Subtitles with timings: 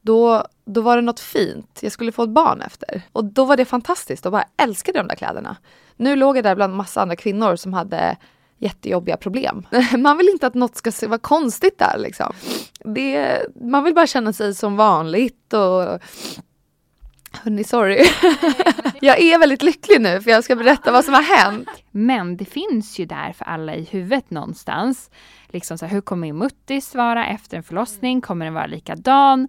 [0.00, 1.78] Då, då var det något fint.
[1.82, 3.02] Jag skulle få ett barn efter.
[3.12, 5.56] Och då var det fantastiskt och bara älskade de där kläderna.
[5.96, 8.16] Nu låg jag där bland massa andra kvinnor som hade
[8.58, 9.66] jättejobbiga problem.
[9.98, 12.32] Man vill inte att något ska vara konstigt där liksom.
[12.84, 16.00] Det, man vill bara känna sig som vanligt och
[17.32, 17.96] Hörni, sorry.
[19.00, 21.68] jag är väldigt lycklig nu för jag ska berätta vad som har hänt.
[21.90, 25.10] Men det finns ju där för alla i huvudet någonstans.
[25.48, 28.20] Liksom så här, hur kommer min muttis vara efter en förlossning?
[28.20, 29.48] Kommer den vara likadan?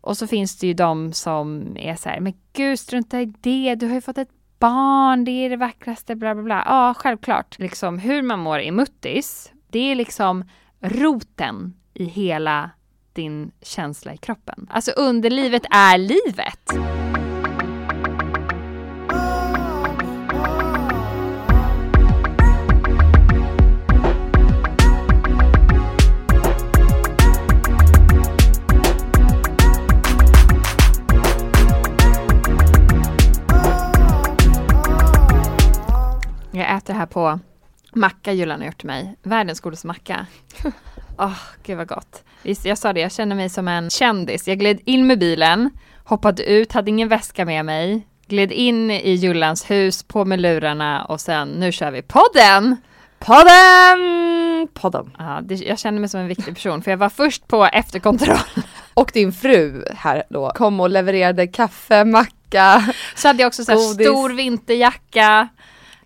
[0.00, 3.74] Och så finns det ju de som är så här, men gud strunta i det,
[3.74, 6.62] du har ju fått ett barn, det är det vackraste, bla bla bla.
[6.66, 7.58] Ja, självklart.
[7.58, 10.44] Liksom hur man mår i muttis, det är liksom
[10.80, 12.70] roten i hela
[13.12, 14.66] din känsla i kroppen.
[14.70, 16.93] Alltså underlivet är livet.
[36.84, 37.38] Jag äter här på
[37.92, 39.16] macka Julan har gjort till mig.
[39.22, 40.26] Världens godaste macka.
[41.18, 42.24] Åh, gud vad gott.
[42.42, 44.48] Visst, jag sa det, jag känner mig som en kändis.
[44.48, 45.70] Jag gled in med bilen,
[46.04, 51.04] hoppade ut, hade ingen väska med mig, gled in i Jullans hus, på med lurarna
[51.04, 52.76] och sen, nu kör vi podden!
[53.18, 54.68] Podden!
[54.74, 55.16] Podden.
[55.18, 58.38] Ja, det, jag känner mig som en viktig person, för jag var först på efterkontroll.
[58.94, 62.94] Och din fru här då kom och levererade kaffe, macka.
[63.16, 64.06] Så hade jag också så här Godis.
[64.06, 65.48] stor vinterjacka.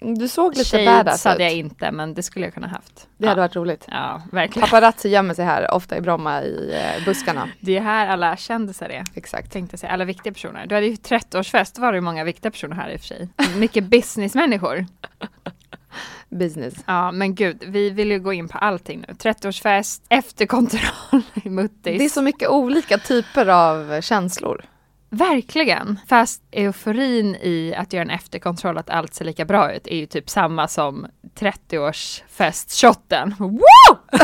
[0.00, 3.08] Du såg lite Shades badass hade jag inte, men det skulle jag kunna haft.
[3.16, 3.84] Det hade varit roligt.
[3.90, 4.68] Ja, verkligen.
[4.68, 7.48] Paparazzi gömmer sig här, ofta i Bromma i eh, buskarna.
[7.60, 9.04] Det är här alla kändisar är.
[9.14, 9.52] Exakt.
[9.52, 10.66] Tänkte säga, alla viktiga personer.
[10.66, 13.06] Du hade ju 30-årsfest, då var det ju många viktiga personer här i och för
[13.06, 13.28] sig.
[13.56, 14.86] Mycket businessmänniskor.
[16.28, 16.74] Business.
[16.86, 19.14] Ja, men gud, vi vill ju gå in på allting nu.
[19.14, 21.98] 30-årsfest, efterkontroll i muttis.
[21.98, 24.64] Det är så mycket olika typer av känslor.
[25.10, 25.98] Verkligen.
[26.08, 30.06] Fast euforin i att göra en efterkontroll, att allt ser lika bra ut, är ju
[30.06, 31.06] typ samma som
[31.38, 33.34] 30-årsfest-shotten.
[33.38, 33.58] Woo!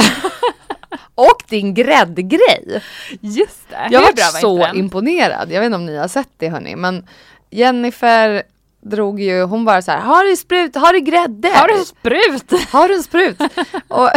[1.15, 2.83] Och din gräddgrej.
[3.21, 3.89] Just det.
[3.91, 5.53] Jag var var så imponerad.
[5.53, 7.07] Jag vet inte om ni har sett det hörni, men
[7.51, 8.43] Jennifer
[8.85, 11.49] drog ju, hon bara så här, har du sprut, har du grädde?
[11.49, 12.71] Har du sprut?
[12.73, 13.41] Har du en sprut?
[13.89, 14.11] och,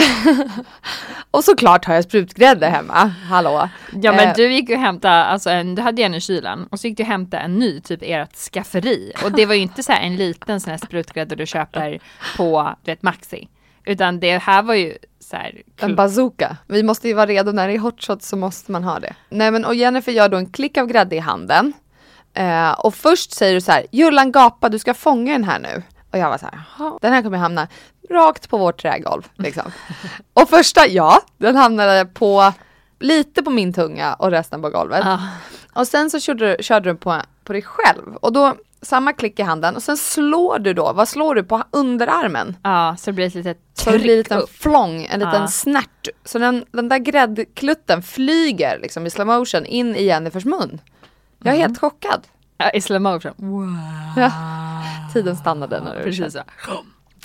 [1.31, 3.69] och såklart har jag sprutgrädde hemma, hallå.
[4.01, 6.67] Ja men Eh, du gick ju och hämtade, alltså en, du hade en i kylen
[6.71, 9.13] och så gick du och hämtade en ny, typ ert skafferi.
[9.23, 11.99] Och det var ju inte så här en liten sån här sprutgrädde du köper
[12.37, 13.47] på, du vet Maxi.
[13.85, 14.97] Utan det här var ju
[15.31, 16.57] här, En bazooka.
[16.67, 19.13] Vi måste ju vara redo när det är hot shot så måste man ha det.
[19.29, 21.73] Nej men och Jennifer gör då en klick av grädde i handen.
[22.33, 25.83] Eh, och först säger du så här, Jullan gapa du ska fånga den här nu.
[26.11, 27.67] Och jag var så här, "Jaha, den här kommer hamna
[28.09, 29.27] rakt på vårt trägolv.
[29.35, 29.71] Liksom.
[30.33, 32.53] och första, ja, den hamnade på
[32.99, 35.01] lite på min tunga och resten på golvet.
[35.05, 35.19] Ja.
[35.73, 38.15] Och sen så körde du, körde du på, på dig själv.
[38.15, 41.63] Och då samma klick i handen och sen slår du då, vad slår du på
[41.71, 42.57] underarmen?
[42.63, 44.49] ja så det blir ett litet Så det blir en liten upp.
[44.61, 45.47] flång, en liten Ja.
[45.47, 46.07] snärt.
[46.25, 50.81] Så den, den där gräddklutten flyger liksom i slow motion in i Jennifers mun.
[51.43, 52.27] Jag är helt chockad.
[52.57, 53.77] Ja, i slow motion.
[54.17, 54.31] Ja.
[55.13, 56.39] Tiden stannade när du Precis så.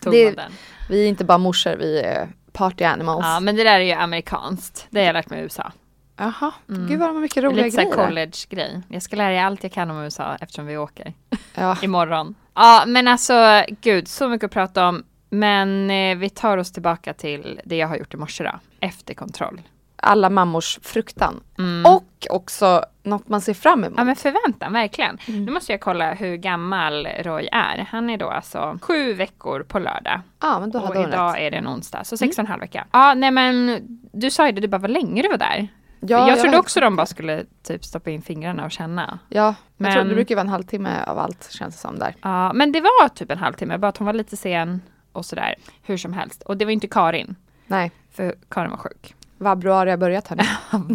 [0.03, 0.53] Tog Det- man den.
[0.89, 3.25] Vi är inte bara morsor, vi är Party animals.
[3.27, 4.87] Ja, men det där är ju amerikanskt.
[4.91, 5.73] Det har jag lärt mig i USA.
[6.17, 7.97] Jaha, gud vad de har mycket roliga Lite grejer.
[7.97, 8.07] där.
[8.07, 8.81] college-grej.
[8.89, 11.15] Jag ska lära dig allt jag kan om USA eftersom vi åker
[11.55, 11.77] Ja.
[11.83, 12.35] imorgon.
[12.55, 15.05] Ja, men alltså gud, så mycket att prata om.
[15.31, 18.53] Men eh, vi tar oss tillbaka till det jag har gjort i morse då.
[18.81, 19.61] Efterkontroll.
[19.97, 21.41] Alla mammors fruktan.
[21.59, 21.93] Mm.
[21.93, 23.99] Och också något man ser fram emot.
[23.99, 25.19] Ja men förväntan, verkligen.
[25.29, 25.45] Mm.
[25.45, 27.87] Nu måste jag kolla hur gammal Roy är.
[27.91, 30.21] Han är då alltså sju veckor på lördag.
[30.41, 31.37] Ja, men då Och hade hon idag rätt.
[31.37, 31.47] Mm.
[31.47, 32.87] är det en onsdag, så sex och en halv vecka.
[32.93, 33.81] Ja, nej men
[34.13, 35.69] du sa ju det, du bara vad länge du var där.
[36.01, 39.19] Ja, jag jag trodde också de bara skulle typ stoppa in fingrarna och känna.
[39.29, 39.91] Ja, men...
[39.91, 42.15] jag tror det brukar vara en halvtimme av allt känns det som där.
[42.23, 44.81] Ja, men det var typ en halvtimme, bara att hon var lite sen
[45.13, 45.55] och sådär.
[45.83, 46.43] Hur som helst.
[46.43, 47.37] Och det var inte Karin,
[47.67, 49.15] Nej, för Karin var sjuk.
[49.43, 50.45] Vabruari har börjat här nu.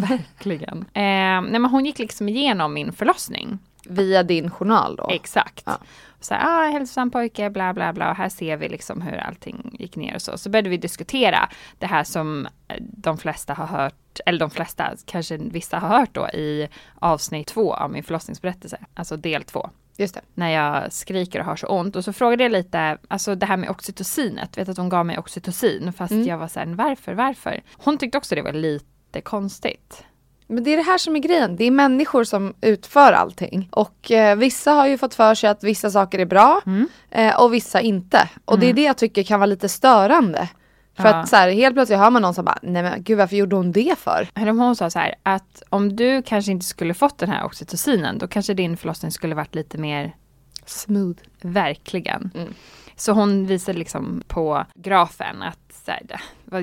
[0.00, 0.78] Verkligen.
[0.78, 3.58] Eh, nej men hon gick liksom igenom min förlossning.
[3.84, 5.10] Via din journal då.
[5.10, 5.62] Exakt.
[5.66, 5.78] Ja.
[6.20, 8.10] Så här, ah, hälsosam pojke, bla bla bla.
[8.10, 10.38] Och här ser vi liksom hur allting gick ner och så.
[10.38, 11.48] Så började vi diskutera
[11.78, 16.14] det här som eh, de flesta har hört, eller de flesta, kanske vissa har hört
[16.14, 16.68] då i
[16.98, 18.78] avsnitt två av min förlossningsberättelse.
[18.94, 19.70] Alltså del två.
[20.00, 20.20] Just det.
[20.34, 21.96] när jag skriker och har så ont.
[21.96, 24.58] Och så frågade jag lite, alltså det här med oxytocinet.
[24.58, 26.26] Vet att hon gav mig oxytocin fast Mm.
[26.26, 27.60] jag var såhär, varför, varför?
[27.76, 30.04] Hon tyckte också det var lite konstigt.
[30.46, 31.56] Men det är det här som är grejen.
[31.56, 33.68] Det är människor som utför allting.
[33.72, 36.88] Och eh, vissa har ju fått för sig att vissa saker är bra Mm.
[37.10, 38.28] eh, och vissa inte.
[38.44, 40.48] Och det är det jag tycker kan vara lite störande.
[40.98, 41.14] För Ja.
[41.14, 43.56] att så här, helt plötsligt hör man någon som bara, nej men gud varför gjorde
[43.56, 44.28] hon det för?
[44.34, 48.28] Hon sa så här, att om du kanske inte skulle fått den här oxytocinen, då
[48.28, 50.14] kanske din förlossning skulle varit lite mer
[50.66, 51.18] Smooth.
[51.42, 52.30] verkligen.
[52.34, 52.54] Mm.
[52.96, 56.02] Så hon visade liksom på grafen att, så här,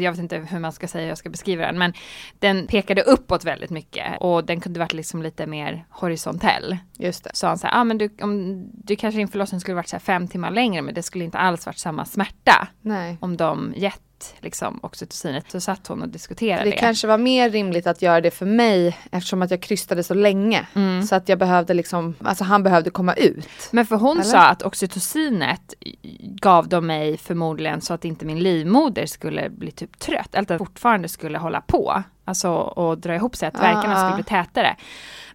[0.04, 1.94] jag vet inte hur man ska säga, hur jag ska beskriva den, men
[2.40, 6.78] den pekade uppåt väldigt mycket och den kunde varit liksom lite mer horisontell.
[6.98, 7.30] Just det.
[7.34, 10.00] sa han så här, ah, men du, om, du kanske din förlossning skulle varit så
[10.00, 13.18] fem timmar längre men det skulle inte alls varit samma smärta Nej.
[13.22, 14.02] om de gett
[14.40, 15.52] liksom oxytocinet.
[15.52, 16.78] Så satt hon och diskuterade Det det.
[16.78, 20.68] kanske var mer rimligt att göra det för mig eftersom att jag krystade så länge.
[20.74, 21.04] Mm.
[21.04, 23.48] Så att jag behövde liksom, alltså han behövde komma ut.
[23.72, 24.24] Men för hon Eller?
[24.30, 25.74] sa att oxytocinet
[26.22, 30.30] gav de mig förmodligen så att inte min livmoder skulle bli typ trött.
[30.34, 32.04] Eller att den fortfarande skulle hålla på.
[32.26, 33.98] Alltså och dra ihop sig, att verkarna Ah.
[33.98, 34.76] skulle bli tätare.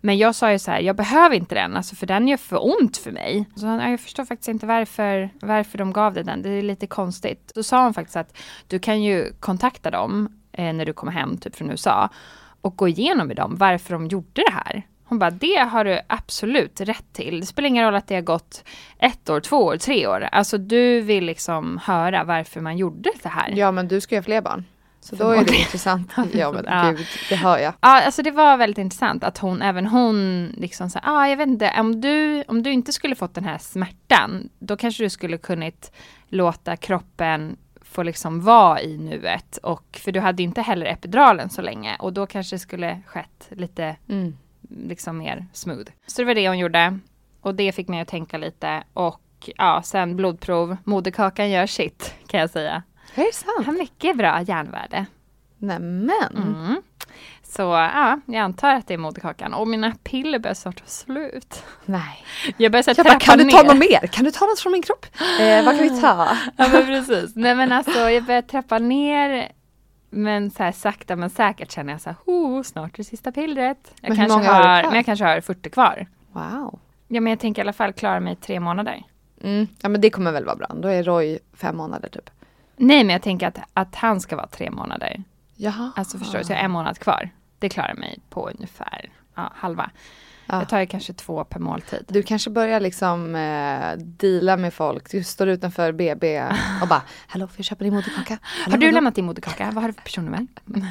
[0.00, 2.66] Men jag sa ju så här, jag behöver inte den, alltså för den gör för
[2.81, 3.44] ont för mig.
[3.56, 6.62] Så han, "Ja, jag förstår faktiskt inte varför, varför de gav dig den, det är
[6.62, 7.52] lite konstigt.
[7.54, 11.37] Då sa hon faktiskt att du kan ju kontakta dem eh, när du kommer hem,
[11.38, 12.08] typ från USA,
[12.60, 14.82] och gå igenom med dem varför de gjorde det här.
[15.04, 17.40] Hon bara, det har du absolut rätt till.
[17.40, 18.64] Det spelar ingen roll att det har gått
[18.98, 20.28] ett år, två år, tre år.
[20.32, 23.52] Alltså du vill liksom höra varför man gjorde det här.
[23.56, 24.64] Ja men du ska ju ha fler barn.
[25.11, 26.12] Så då är det intressant.
[26.33, 26.91] Ja men Ja.
[26.97, 27.75] gud, det hör jag.
[27.81, 31.49] Ja, alltså det var väldigt intressant att hon, även hon liksom sa, ah, jag vet
[31.49, 35.39] inte, om du, om du inte skulle fått den här smärtan, då kanske du skulle
[35.39, 35.93] kunnat
[36.29, 39.57] låta kroppen få liksom vara i nuet.
[39.57, 43.49] Och, för du hade inte heller epiduralen så länge och då kanske det skulle skett
[43.51, 44.37] lite Mm.
[44.69, 45.91] liksom mer smooth.
[46.07, 46.99] Så det var det hon gjorde.
[47.41, 48.83] Och det fick mig att tänka lite.
[48.93, 50.77] Och ja, sen blodprov.
[50.85, 52.83] Moderkakan gör sitt kan jag säga.
[53.15, 53.67] Är det sant?
[53.67, 55.07] Har mycket bra järnvärde.
[55.59, 56.37] Nämen.
[56.37, 56.83] Mm.
[57.43, 59.55] Så ja, jag antar att det är moderkakan.
[59.55, 61.62] Och mina piller börjar snart ta slut.
[61.85, 62.25] Nej.
[62.57, 64.07] Jag börjar så Jag bara, kan du ta något mer?
[64.07, 65.07] Kan du ta något från min kropp?
[65.41, 66.37] Eh, vad kan vi ta?
[66.57, 67.37] Ja men precis.
[67.37, 69.53] Nej men alltså jag börjar trappa ner.
[70.11, 73.33] Men så här sakta men säkert känner jag så här, oh, snart är det sista
[73.33, 73.93] pillret.
[74.00, 76.07] Jag Men hur kanske många har har, men jag kanske har 40 kvar.
[76.33, 76.79] Wow.
[77.09, 79.02] Ja men jag tänker i alla fall klara mig i tre månader.
[79.43, 79.67] Mm.
[79.83, 80.67] Ja men det kommer väl vara bra.
[80.75, 82.31] Då är Roy fem månader typ.
[82.80, 85.25] Nej men jag tänker att, att han ska vara tre månader.
[85.56, 85.92] Jaha.
[85.96, 87.30] Alltså förstår du, så jag har en månad kvar.
[87.58, 89.90] Det klarar mig på ungefär ja, halva.
[90.46, 90.58] Ja.
[90.58, 92.04] Jag tar ju kanske två per måltid.
[92.08, 95.10] Du kanske börjar liksom eh, deala med folk.
[95.10, 96.42] Du står utanför BB
[96.82, 98.38] och bara Hallå får jag köpa din moderkaka?
[98.42, 99.70] Hallå, Har du hallå?" lämnat din moderkaka?
[99.72, 100.46] Vad har du för personnummer?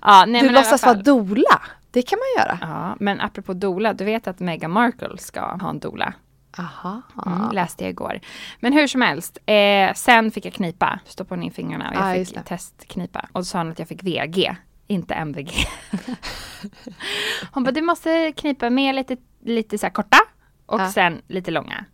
[0.00, 1.62] ja, nej, Du men låtsas vara dola.
[1.90, 2.58] Det kan man göra.
[2.60, 6.14] Ja, men apropå dola, du vet att Meghan Markle ska ha en dola.
[6.58, 7.02] Aha.
[7.26, 8.20] Mm, läste jag igår.
[8.60, 10.98] Men hur som helst, eh, sen fick jag knipa.
[11.04, 13.28] Stoppade hon in fingrarna och jag Ah, fick testknipa.
[13.32, 14.56] Och så sa hon att jag fick VG,
[14.86, 15.50] inte MVG.
[17.52, 20.18] hon bara, du måste knipa med lite, lite så korta
[20.66, 20.90] och Ja.
[20.92, 21.84] sen lite långa.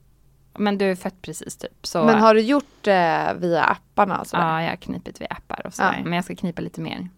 [0.59, 1.87] Men du är fött precis typ.
[1.87, 4.25] Så, Men har du gjort eh, via apparna?
[4.33, 6.00] Ja, jag har knipit via appar och sådär.
[6.05, 7.09] Men jag ska knipa lite mer.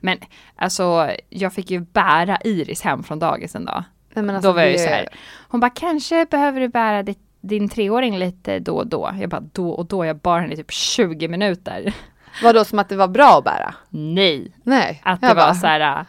[0.00, 0.18] Men
[0.56, 3.84] alltså, jag fick ju bära Iris hem från dagis en dag.
[4.14, 5.08] Nej, men alltså, då var jag ju så här.
[5.48, 9.10] Hon bara, kanske behöver du bära ditt, din treåring lite då och då.
[9.20, 10.04] Jag bara, då och då?
[10.06, 11.94] Jag bar henne i typ 20 minuter.
[12.42, 13.74] Vadå som att det var bra att bära?
[13.88, 15.00] Nej, Nej.
[15.04, 16.04] att det jag var bara, så här,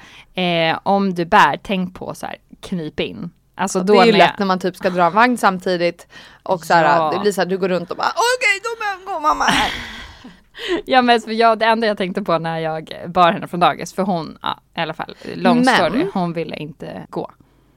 [0.72, 3.29] eh, om du bär, tänk på så här, knip in.
[3.55, 5.38] Alltså Det då är ju när lätt jag, när man typ ska dra en vagn
[5.38, 6.07] samtidigt
[6.43, 7.12] och så här, Ja.
[7.13, 9.72] det blir så här, du går runt och bara okej då men, går mamma här.
[10.86, 13.93] Ja men för jag, det enda jag tänkte på när jag bar henne från dagis,
[13.93, 17.31] för hon, ja, i alla fall, lång Men- story, hon ville inte gå.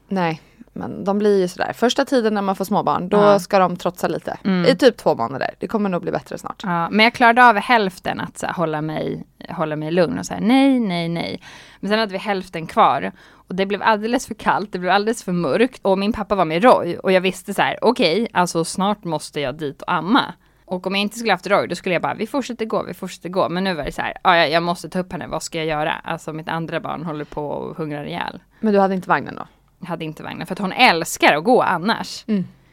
[0.07, 0.41] Nej,
[0.73, 1.73] men de blir ju sådär.
[1.73, 3.39] Första tiden när man får småbarn, då Ja.
[3.39, 4.37] ska de trotsa lite.
[4.43, 4.65] Mm.
[4.65, 5.49] I typ två månader.
[5.59, 6.61] Det kommer nog bli bättre snart.
[6.63, 10.39] Ja, men jag klarade av hälften att så hålla, mig, hålla mig lugn och säga
[10.39, 11.41] nej, nej, nej.
[11.79, 15.23] Men sen hade vi hälften kvar och det blev alldeles för kallt, det blev alldeles
[15.23, 18.65] för mörkt och min pappa var med Roy och jag visste så här, okej, alltså
[18.65, 20.33] snart måste jag dit och amma.
[20.65, 22.93] Och om jag inte skulle haft Roy, då skulle jag bara, vi fortsätter gå, vi
[22.93, 23.49] fortsätter gå.
[23.49, 25.57] Men nu var det så här, ja, jag, jag måste ta upp henne, vad ska
[25.57, 25.93] jag göra?
[26.03, 28.39] Alltså mitt andra barn håller på och hungrar ihjäl.
[28.59, 29.47] Men du hade inte vagnen då?
[29.85, 32.25] Hade inte vagnen, för att hon älskar att gå annars.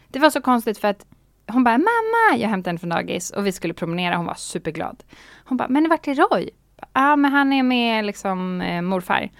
[0.08, 1.06] Det var så konstigt för att
[1.46, 5.04] hon bara, mamma, jag hämtade henne från dagis och vi skulle promenera, hon var superglad.
[5.44, 6.50] Hon bara, men vart är Roy?
[6.76, 9.30] Ja, ah, men han är med liksom eh, morfar.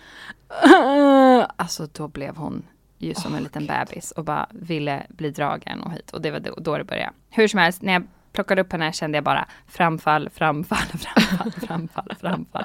[1.57, 2.63] alltså då blev hon
[2.99, 6.11] ju som en liten bebis och bara ville bli dragen och hit.
[6.11, 7.13] Och det var då, då det började.
[7.31, 8.03] Hur som helst, när jag
[8.33, 12.65] plockade upp henne kände jag bara framfall, framfall, framfall, framfall, framfall.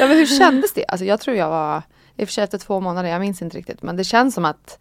[0.00, 0.84] Ja, men hur kändes det?
[0.88, 1.82] Alltså jag tror jag var,
[2.16, 3.82] i och för sig efter två månader, jag minns inte riktigt.
[3.82, 4.78] Men det känns som att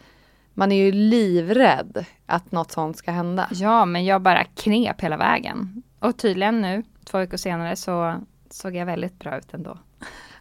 [0.54, 3.48] man är ju livrädd att något sånt ska hända.
[3.51, 5.84] Ja, men jag bara knep hela vägen.
[6.00, 8.15] Och tydligen nu, två veckor senare, så
[8.50, 9.77] såg jag väldigt bra ut ändå.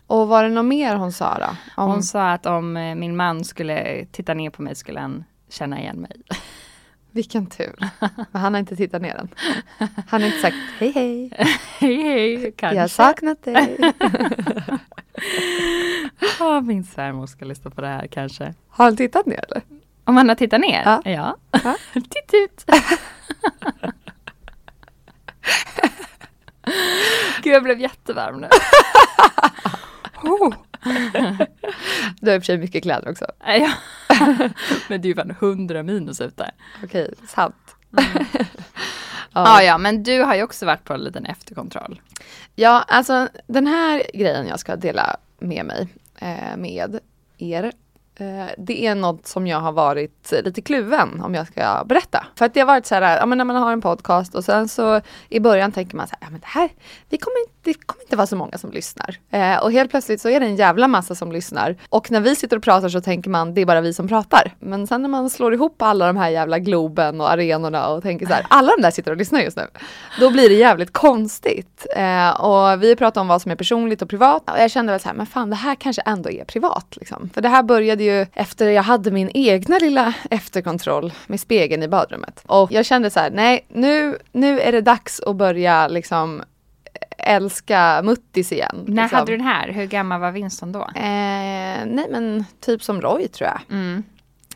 [0.07, 1.83] Och var det något mer hon sa då?
[1.83, 5.25] Om, Hon sa att om eh, min man skulle titta ner på mig skulle han
[5.49, 6.13] känna igen mig.
[7.15, 7.75] Vilken tur.
[8.33, 9.29] Men han har inte tittat ner än.
[10.09, 11.31] Han har inte sagt hej hej,
[11.79, 12.77] hej hej, kanske.
[12.77, 13.79] jag har saknat dig.
[16.39, 18.55] Ja, min svärmor ska lyssna på det här kanske.
[18.69, 19.63] Har han tittat ner eller?
[20.05, 20.83] Om han har tittat ner?
[20.85, 21.03] Ja.
[21.05, 21.37] ja.
[21.65, 21.77] Ja.
[21.93, 22.65] Titt ut.
[27.43, 28.49] Gud, jag blev jättevarm nu.
[30.23, 30.55] oh.
[32.21, 33.27] Du har i och för sig mycket kläder också.
[33.47, 33.73] Ja.
[34.89, 36.51] Men det är ju fan 100 minus ute.
[36.85, 37.77] Okej, sant.
[39.35, 42.01] Ja, ja, men du har ju också varit på en liten efterkontroll.
[42.55, 45.89] Ja, alltså den här grejen jag ska dela med mig
[46.19, 47.01] eh, med
[47.39, 47.73] er.
[48.17, 52.27] Eh, det är något som jag har varit lite kluven om jag ska berätta.
[52.39, 54.45] För att det har varit så här, ja men när man har en podcast och
[54.45, 56.69] sen så i början tänker man så här, ja men det här,
[57.09, 59.17] vi kommer, inte- det kommer inte vara så många som lyssnar.
[59.31, 61.77] Eh, och helt plötsligt så är det en jävla massa som lyssnar.
[61.89, 64.55] Och när vi sitter och pratar så tänker man, det är bara vi som pratar.
[64.59, 68.27] Men sen när man slår ihop alla de här jävla Globen och arenorna och tänker
[68.27, 69.67] så här, alla de där sitter och lyssnar just nu.
[70.21, 71.87] Då blir det jävligt konstigt.
[71.97, 74.51] Eh, och vi pratar om vad som är personligt och privat.
[74.51, 76.97] Och jag kände väl så här, men fan det här kanske ändå är privat.
[76.97, 77.31] Liksom.
[77.35, 81.89] För det här började ju efter jag hade min egna lilla efterkontroll med spegeln i
[81.89, 82.43] badrummet.
[82.47, 86.43] Och jag kände så här, nej nu, nu är det dags att börja liksom
[87.19, 88.85] älska muttis igen.
[88.87, 89.19] När liksom.
[89.19, 89.69] hade du den här?
[89.69, 90.81] Hur gammal var Winston då?
[90.81, 93.61] Eh, nej men typ som Roy tror jag.
[93.71, 94.03] Mm.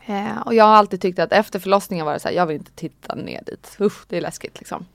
[0.05, 2.57] Eh, och jag har alltid tyckt att efter förlossningen var det så här, jag vill
[2.57, 3.77] inte titta ner dit.
[3.79, 4.85] Usch, det är läskigt liksom.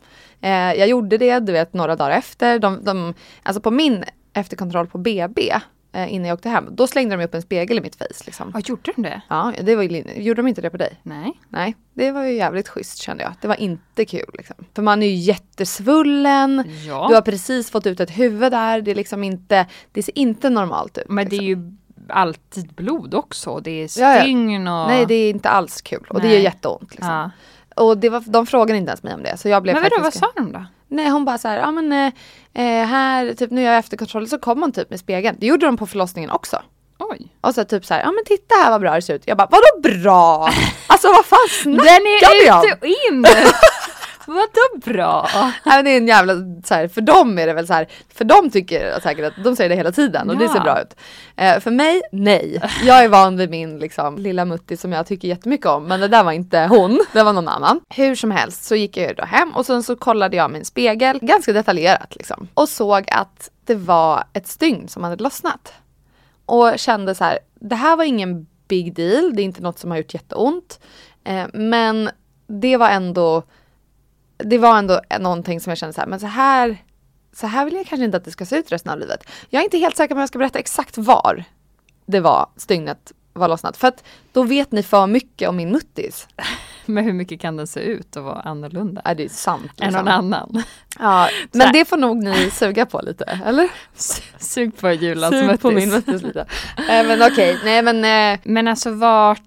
[0.41, 2.59] Eh, jag gjorde det, du vet, några dagar efter.
[2.59, 5.55] De, de, alltså på min efterkontroll på BB,
[5.95, 8.25] eh, innan jag åkte hem, då slängde de upp en spegel i mitt face.
[8.27, 8.51] Liksom.
[8.51, 9.21] Vad gjorde de det?
[9.29, 11.01] Ja, det var ju, gjorde de inte det på dig?
[11.03, 11.33] Nej.
[11.49, 13.33] Nej, det var ju jävligt schysst kände jag.
[13.41, 14.57] Det var inte kul liksom.
[14.75, 17.07] För man är ju jättesvullen, Ja.
[17.09, 20.51] du har precis fått ut ett huvud där, det är liksom inte, det ser inte
[20.51, 21.05] normalt ut.
[21.09, 21.45] Men det liksom.
[21.45, 21.77] är ju
[22.09, 23.61] alltid blod också.
[23.61, 24.21] Det är Ja, ja.
[24.23, 24.89] stygn och...
[24.89, 26.37] Nej, det är inte alls kul och det Nej.
[26.37, 26.91] gör jätteont.
[26.91, 27.09] Liksom.
[27.15, 27.31] Ja.
[27.85, 29.37] Och det var, de frågade inte ens mig om det.
[29.37, 30.25] Så jag blev Men vadå, vad faktiskt...
[30.25, 30.65] sa de då?
[30.95, 32.13] Nej hon bara så här, ja men eh,
[32.65, 35.37] eh, här, typ nu gör jag efterkontroll så kom hon typ med spegeln.
[35.41, 36.63] Det gjorde de på förlossningen också.
[36.99, 37.33] Oj.
[37.41, 39.23] Och så typ så här, ja men titta här vad bra det ser ut.
[39.27, 40.49] Jag bara, vadå bra?
[40.87, 43.27] Alltså vad fan snackar Den är ute och in!
[44.27, 45.29] Vadå bra?
[45.35, 47.89] Nej, men det är en jävla, så här, för dem är det väl så här,
[48.15, 50.53] för de tycker säkert att de säger det hela tiden och det Ja.
[50.53, 50.97] ser bra ut.
[51.37, 52.63] Eh, för mig, nej.
[52.85, 56.09] Jag är van vid min liksom, lilla mutti som jag tycker jättemycket om, men det
[56.09, 57.81] där var inte hon, det var någon annan.
[57.89, 60.65] Hur som helst så gick jag ju då hem och sen så kollade jag min
[60.65, 65.73] spegel, ganska detaljerat liksom, och såg att det var ett stygn som hade lossnat.
[66.47, 69.91] Och kände så här, det här var ingen big deal, det är inte något som
[69.91, 70.81] har gjort jätteont.
[71.25, 72.11] Eh, men
[72.47, 73.43] det var ändå
[74.37, 76.77] det var ändå någonting som jag kände så här, men så här,
[77.33, 79.31] så här vill jag kanske inte att det ska se ut resten av livet.
[79.51, 81.45] Jag är inte helt säker på om jag ska berätta exakt var
[82.07, 83.77] det var stygnet var lossnat.
[83.77, 86.29] För att då vet ni för mycket om min muttis.
[86.87, 89.03] Men hur mycket kan den se ut och vara annorlunda?
[89.05, 89.73] Ja, det är sant.
[89.81, 90.05] Än Liksom.
[90.05, 90.63] någon annan?
[90.99, 93.69] Ja, men det får nog ni suga på lite, eller?
[94.39, 96.07] Sug på Julans Sug på min muttis.
[96.07, 96.47] muttis lite.
[96.77, 99.43] Eh, men okej, nej men eh, Men alltså vart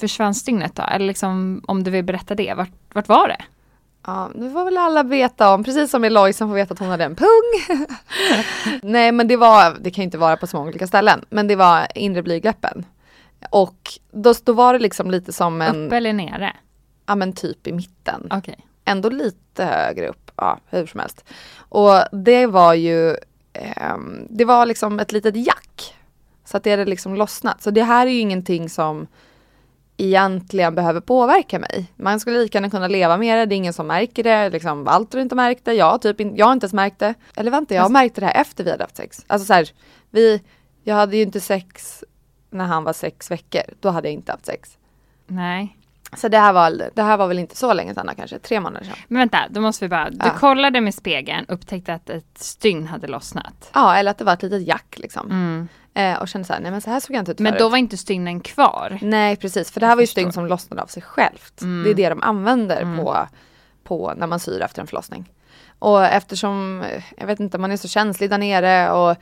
[0.00, 0.82] försvann stygnet då?
[0.82, 3.44] Eller liksom om du vill berätta det, vart, vart var det?
[4.06, 6.88] Ja, nu får väl alla veta om, precis som Eloy som får veta att hon
[6.88, 7.76] hade en pung.
[8.82, 11.48] Nej men det var, det kan ju inte vara på så många olika ställen, men
[11.48, 12.84] det var inre blygdläppen.
[13.50, 16.56] Och då, då var det liksom lite som en, Uppe eller nere?
[17.06, 18.26] ja men typ i mitten.
[18.30, 18.58] Okej.
[18.84, 20.30] Ändå lite högre upp.
[20.36, 21.24] ja, hur som helst.
[21.58, 23.16] Och det var ju,
[23.52, 25.94] ehm, det var liksom ett litet jack.
[26.44, 27.62] Så att det hade liksom lossnat.
[27.62, 29.06] Så det här är ju ingenting som
[30.04, 31.86] egentligen behöver påverka mig.
[31.96, 34.50] Man skulle lika gärna kunna leva med det, det är ingen som märker det.
[34.50, 37.14] Liksom, Walter har inte märkt det, jag, typ, jag har inte ens märkt det.
[37.36, 39.24] Eller vänta, jag märkte det här efter vi hade haft sex.
[39.26, 39.68] Alltså så här,
[40.10, 40.42] vi,
[40.84, 42.04] jag hade ju inte sex
[42.50, 43.62] när han var sex veckor.
[43.80, 44.78] Då hade jag inte haft sex.
[45.26, 45.76] Nej.
[46.16, 48.84] Så det här var, det här var väl inte så länge sedan kanske, tre månader
[48.86, 48.94] sedan.
[49.08, 50.10] Men vänta, då måste vi bara.
[50.10, 50.30] Du Ja.
[50.38, 53.70] kollade med spegeln, upptäckte att ett stygn hade lossnat.
[53.74, 55.30] Ja, eller att det var ett litet jack liksom.
[55.30, 55.68] Mm.
[55.94, 57.60] Eh, och kände så här, nej men så här såg jag inte ut Men förut.
[57.60, 58.98] då var inte stygnen kvar.
[59.02, 61.62] Nej precis, för det här var ju stygn som lossnade av sig självt.
[61.62, 61.84] Mm.
[61.84, 63.26] Det är det de använder på,
[63.84, 65.32] på när man syr efter en förlossning.
[65.78, 66.84] Och eftersom,
[67.16, 69.16] jag vet inte, man är så känslig där nere och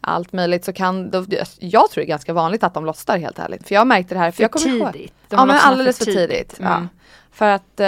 [0.00, 1.24] allt möjligt så kan, då,
[1.58, 3.68] jag tror det är ganska vanligt att de lossnar helt ärligt.
[3.68, 4.92] För jag märkte det här, för, För jag kommer ihåg.
[4.92, 5.14] tidigt.
[5.28, 6.56] De ja men alldeles för tidigt.
[6.60, 6.74] Ja.
[6.74, 6.88] Mm.
[7.32, 7.86] För att eh,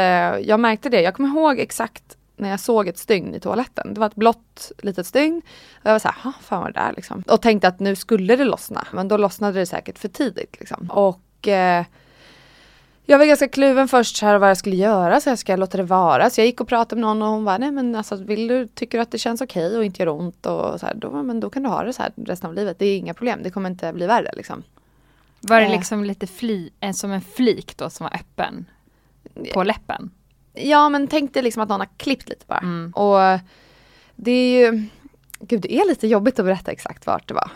[0.49, 3.95] jag märkte det, jag kommer ihåg exakt när jag såg ett stygn i toaletten.
[3.95, 5.43] Det var ett blått litet stygn.
[5.75, 7.23] Och jag var såhär, "Ha, fan vad det där liksom.
[7.29, 8.87] Och tänkte att nu skulle det lossna.
[8.93, 10.91] Men då lossnade det säkert för tidigt liksom.
[10.91, 11.85] Och eh,
[13.07, 15.77] jag var ganska kluven först så här vad jag skulle göra, så jag ska låta
[15.77, 16.31] det vara.
[16.31, 18.67] Så jag gick och pratade med någon och hon bara, nej men alltså vill du,
[18.67, 21.41] tycker du att det känns okej och inte gör ont och så här, då, men
[21.41, 22.79] då kan du ha det så här resten av livet.
[22.79, 24.63] Det är inga problem, det kommer inte bli värre liksom.
[25.41, 25.73] Var det Eh.
[25.73, 28.65] liksom lite fli, en, som en flik då som var öppen?
[29.55, 30.11] På läppen?
[30.53, 32.59] Ja men tänk dig liksom att någon har klippt lite bara.
[32.59, 32.93] Mm.
[32.93, 33.41] Och
[34.17, 34.89] det är ju,
[35.41, 37.51] gud det är lite jobbigt att berätta exakt vart det var.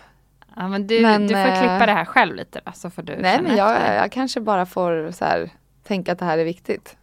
[0.57, 3.03] Ja men du, Men, du får eh, klippa det här själv lite då, så får
[3.03, 3.97] du Nej men jag, efter.
[3.97, 5.51] jag kanske bara får så här,
[5.83, 6.97] tänka att det här är viktigt.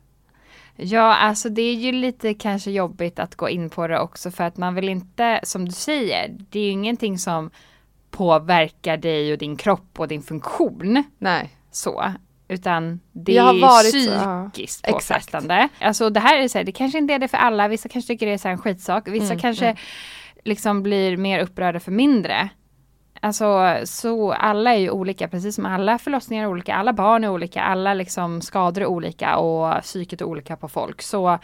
[0.76, 4.44] Ja, alltså det är ju lite kanske jobbigt att gå in på det också för
[4.44, 7.52] att man vill inte, som du säger, det är ju ingenting som
[8.12, 11.50] påverkar dig och din kropp och din funktion Nej.
[11.72, 12.06] så.
[12.54, 14.50] Utan det Jag har är varit ja.
[14.54, 14.94] psykiskt Exakt.
[14.94, 15.70] påfrestande.
[15.80, 18.14] Alltså det här är så här, det kanske inte är det för alla, vissa kanske
[18.14, 19.76] tycker det är en skitsak, vissa Mm, kanske
[20.44, 22.50] liksom blir mer upprörda för mindre.
[23.22, 27.30] Alltså så alla är ju olika, precis som alla förlossningar är olika, alla barn är
[27.30, 31.02] olika, alla liksom skador är olika och psyket är olika på folk.
[31.02, 31.40] Så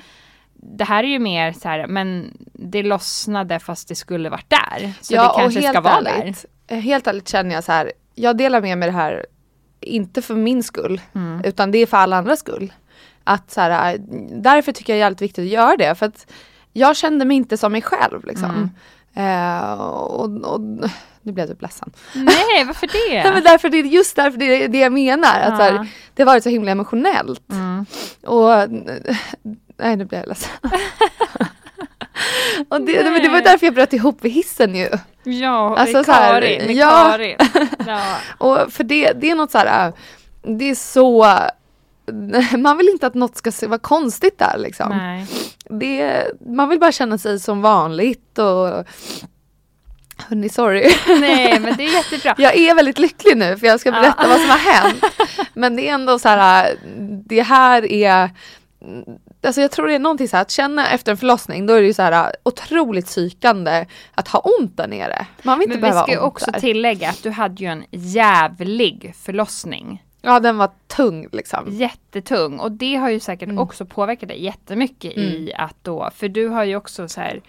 [0.54, 4.94] det här är ju mer så här, men det lossnade fast det skulle varit där.
[5.02, 6.12] Så det kanske ska vara där.
[6.12, 9.26] ärligt, eh, helt ärligt känner jag så här, jag delar med mig det här,
[9.82, 11.42] inte för min skull, Mm.
[11.44, 12.74] utan det är för alla andras skull.
[13.24, 14.00] Att så här, eh,
[14.32, 16.32] därför tycker jag det är jävligt viktigt att göra det, för att
[16.74, 18.70] jag kände mig inte som mig själv liksom.
[19.16, 19.60] Mm.
[19.60, 20.62] Eh, och, och,
[21.22, 21.92] nu blev jag typ ledsen.
[22.14, 23.24] Nej, varför det?
[23.24, 25.40] Nej, men därför, det just därför det är det jag menar.
[25.40, 25.66] Att Ja.
[25.66, 27.52] här, det har varit så himla emotionellt.
[27.52, 27.86] Mm.
[28.26, 28.50] Och
[29.78, 30.52] nej nu blir jag ledsen.
[32.70, 34.90] och det, men det var därför jag bröt ihop vid hissen ju.
[35.24, 36.66] Ja, Alltså, med så här, Karin.
[36.66, 37.10] Med ja.
[37.12, 37.36] Karin.
[37.88, 38.02] Ja.
[38.38, 39.94] Och för det, det är något så här, äh,
[40.58, 41.28] det är så,
[42.58, 44.90] man vill inte att något ska vara konstigt där liksom.
[44.90, 45.26] Nej.
[45.70, 46.24] Det,
[46.56, 48.86] man vill bara känna sig som vanligt och
[50.28, 50.92] Hörni, sorry.
[51.20, 52.36] Nej, men det är jättebra.
[52.38, 55.04] Jag är väldigt lycklig nu för jag ska berätta vad som har hänt.
[55.54, 56.78] Men det är ändå så här,
[57.26, 58.30] det här är
[59.42, 61.82] Alltså jag tror det är någonting så här att känna efter en förlossning då är
[61.82, 65.26] det ju så här otroligt psykande att ha ont där nere.
[65.44, 66.60] Man vill inte Men vi behöva ska ju ont också där.
[66.60, 70.04] tillägga att du hade ju en jävlig förlossning.
[70.22, 71.66] Ja den var tung liksom.
[71.70, 73.60] Jättetung och det har ju säkert Mm.
[73.60, 77.42] också påverkat dig jättemycket i att då, för du har ju också så här mm,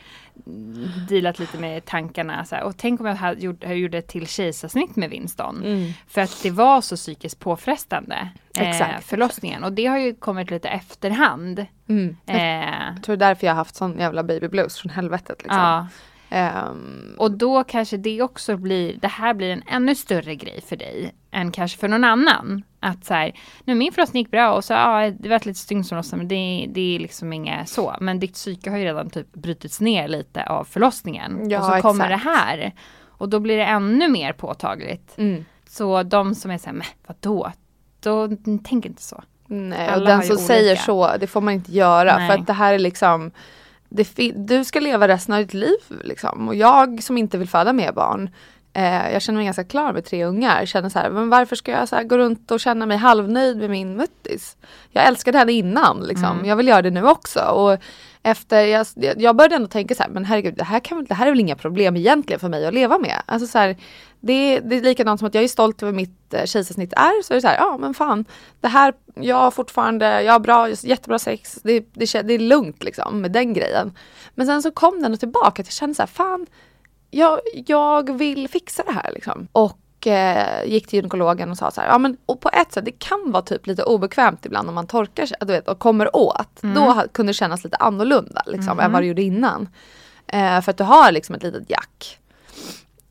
[1.09, 4.09] dealat lite med tankarna så här, och tänk om jag hade gjort, jag gjorde ett
[4.09, 5.57] till kejsarsnitt med Winston.
[5.65, 5.93] Mm.
[6.09, 8.29] För att det var så psykiskt påfrestande.
[8.59, 11.67] Eh, Exakt, förlossningen och det har ju kommit lite efterhand.
[11.89, 12.17] Mm.
[12.27, 15.43] Eh, Jag tror det är därför jag har haft sån jävla baby blues från helvetet
[15.43, 15.59] liksom.
[15.61, 15.87] ja.
[16.33, 20.77] Ehm, Och då kanske det också blir, det här blir en ännu större grej för
[20.77, 22.63] dig än kanske för någon annan.
[22.81, 23.33] Att så här,
[23.65, 26.19] nu min förlossning gick bra och så ja, det var ett litet stygn som lossnade
[26.19, 27.97] men det, det är liksom inget så.
[28.01, 31.51] Men ditt psyke har ju redan typ brutits ner lite av förlossningen.
[31.51, 32.73] Ja, och så kommer det här.
[33.07, 35.19] Och då blir det ännu mer påtagligt.
[35.19, 35.45] mm.
[35.69, 37.53] Så de som är så här, men vadå?
[38.01, 38.29] Då
[38.65, 39.23] tänk inte så.
[39.47, 40.83] Nej, och Alla den har ju som säger olika.
[40.83, 42.17] så, det får man inte göra.
[42.17, 42.29] Nej.
[42.29, 43.31] För att det här är liksom,
[44.35, 46.49] du ska leva resten av ditt liv liksom.
[46.49, 48.31] Och jag som inte vill föda mer barn,
[48.73, 50.67] eh, jag känner mig ganska klar med tre ungar.
[50.67, 53.71] Känner så här, men varför ska jag så gå runt och känna mig halvnöjd med
[53.71, 54.57] min muttis?
[54.91, 56.33] Jag älskade henne innan liksom.
[56.33, 56.45] Mm.
[56.45, 57.41] Jag vill göra det nu också.
[57.41, 57.79] Och
[58.23, 61.27] efter, jag, jag började ändå tänka så här, men herregud, det här, kan, det här
[61.27, 63.23] är väl inga problem egentligen för mig att leva med.
[63.27, 63.77] Alltså så här,
[64.21, 67.23] det, det är likadant som att jag är stolt över mitt eh, kejsarsnitt är.
[67.23, 68.25] Så är det så här, ja men fan,
[68.61, 72.85] det här, jag har fortfarande, jag har bra, jättebra sex, det, det, det är lugnt
[72.85, 73.93] liksom med den grejen.
[74.35, 76.47] Men sen så kom den tillbaka, att jag kände så här, fan,
[77.11, 79.49] jag, jag vill fixa det här liksom.
[79.53, 82.85] Och eh, gick till gynekologen och sa så här, ja men och på ett sätt
[82.85, 86.17] det kan vara typ lite obekvämt ibland om man torkar sig du vet, och kommer
[86.17, 86.63] åt.
[86.63, 86.75] Mm.
[86.75, 89.69] Då kunde det kännas lite annorlunda liksom, än vad det gjorde innan.
[90.27, 92.19] Eh, för att du har liksom ett litet jack.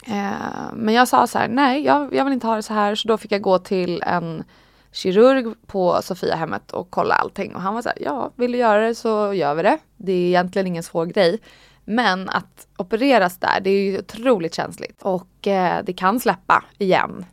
[0.07, 2.95] Eh, men jag sa så här, nej jag, jag vill inte ha det så här.
[2.95, 4.43] Så då fick jag gå till en
[4.91, 7.55] kirurg på Sofiahemmet och kolla allting.
[7.55, 9.77] Och han var så här, ja vill du göra det så gör vi det.
[9.97, 11.39] Det är egentligen ingen svår grej.
[11.89, 15.01] Men att opereras där, det är ju otroligt känsligt.
[15.01, 17.25] Och eh, det kan släppa igen.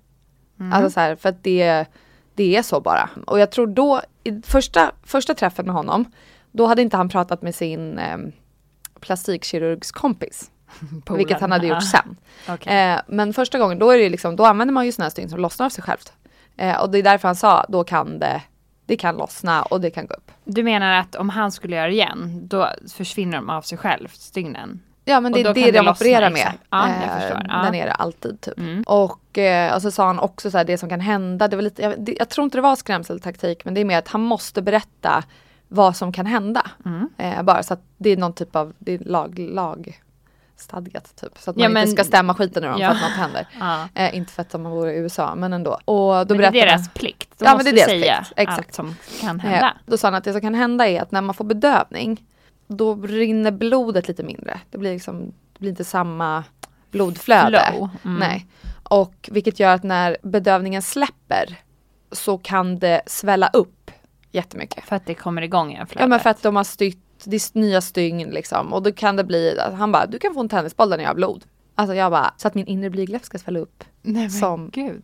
[0.72, 1.84] Alltså så här, för att det,
[2.34, 3.08] det är så bara.
[3.26, 6.04] Och jag tror då, i första, första träffen med honom,
[6.52, 8.18] då hade inte han pratat med sin eh,
[9.00, 10.50] plastikkirurgskompis.
[11.10, 12.16] Vilket han hade gjort sen.
[12.48, 12.76] Okej.
[12.76, 15.28] Eh, men första gången, då, är det liksom, då använder man ju sådana här stygn
[15.28, 16.12] som lossnar av sig självt.
[16.56, 18.42] Eh, och det är därför han sa, då kan det,
[18.86, 20.30] det kan lossna och det kan gå upp.
[20.44, 24.08] Du menar att om han skulle göra det igen, då försvinner de av sig själv,
[24.08, 24.80] stygnen?
[25.04, 26.52] Ja men det är det de lossna, opererar med.
[26.70, 27.28] Ja, Eh.
[27.48, 27.62] Ja.
[27.62, 28.58] Där nere alltid typ.
[28.58, 28.82] Mm.
[28.86, 31.62] Och, eh, och så sa han också så här, det som kan hända, det var
[31.62, 34.20] lite, jag, det, jag tror inte det var skrämseltaktik men det är mer att han
[34.20, 35.24] måste berätta
[35.68, 36.70] vad som kan hända.
[36.84, 37.08] Mm.
[37.18, 40.00] Eh, bara så att det är någon typ av, det är lag, lag
[40.56, 41.38] stadgat typ.
[41.38, 42.88] Så att man Ja, inte men- ska stämma skiten ur dem Ja.
[42.88, 43.48] för att något händer.
[43.60, 43.88] Ja.
[43.94, 45.70] Eh, inte för att de vore i USA men ändå.
[45.84, 47.38] Och då Men det är deras plikt.
[47.38, 48.32] De Ja, men måste det är deras säga plikt.
[48.36, 48.58] Exakt.
[48.58, 49.76] allt som kan Eh, hända.
[49.86, 52.24] Då sa han att det som kan hända är att när man får bedövning
[52.68, 54.60] då rinner blodet lite mindre.
[54.70, 56.44] Det blir liksom, det blir inte samma
[56.90, 57.58] blodflöde.
[58.04, 58.16] Mm.
[58.18, 58.46] Nej.
[58.82, 61.56] Och vilket gör att när bedövningen släpper
[62.12, 63.90] så kan det svälla upp
[64.32, 64.84] jättemycket.
[64.84, 66.98] För att det kommer igång igen Ja men för att de har styrt,
[67.30, 68.72] det är nya stygn liksom.
[68.72, 71.14] Och då kan det bli, han bara, du kan få en tennisboll där ni har
[71.14, 71.44] blod.
[71.74, 75.02] Alltså jag bara, så att min inre blygdläpp ska svälla upp Nej men som- gud.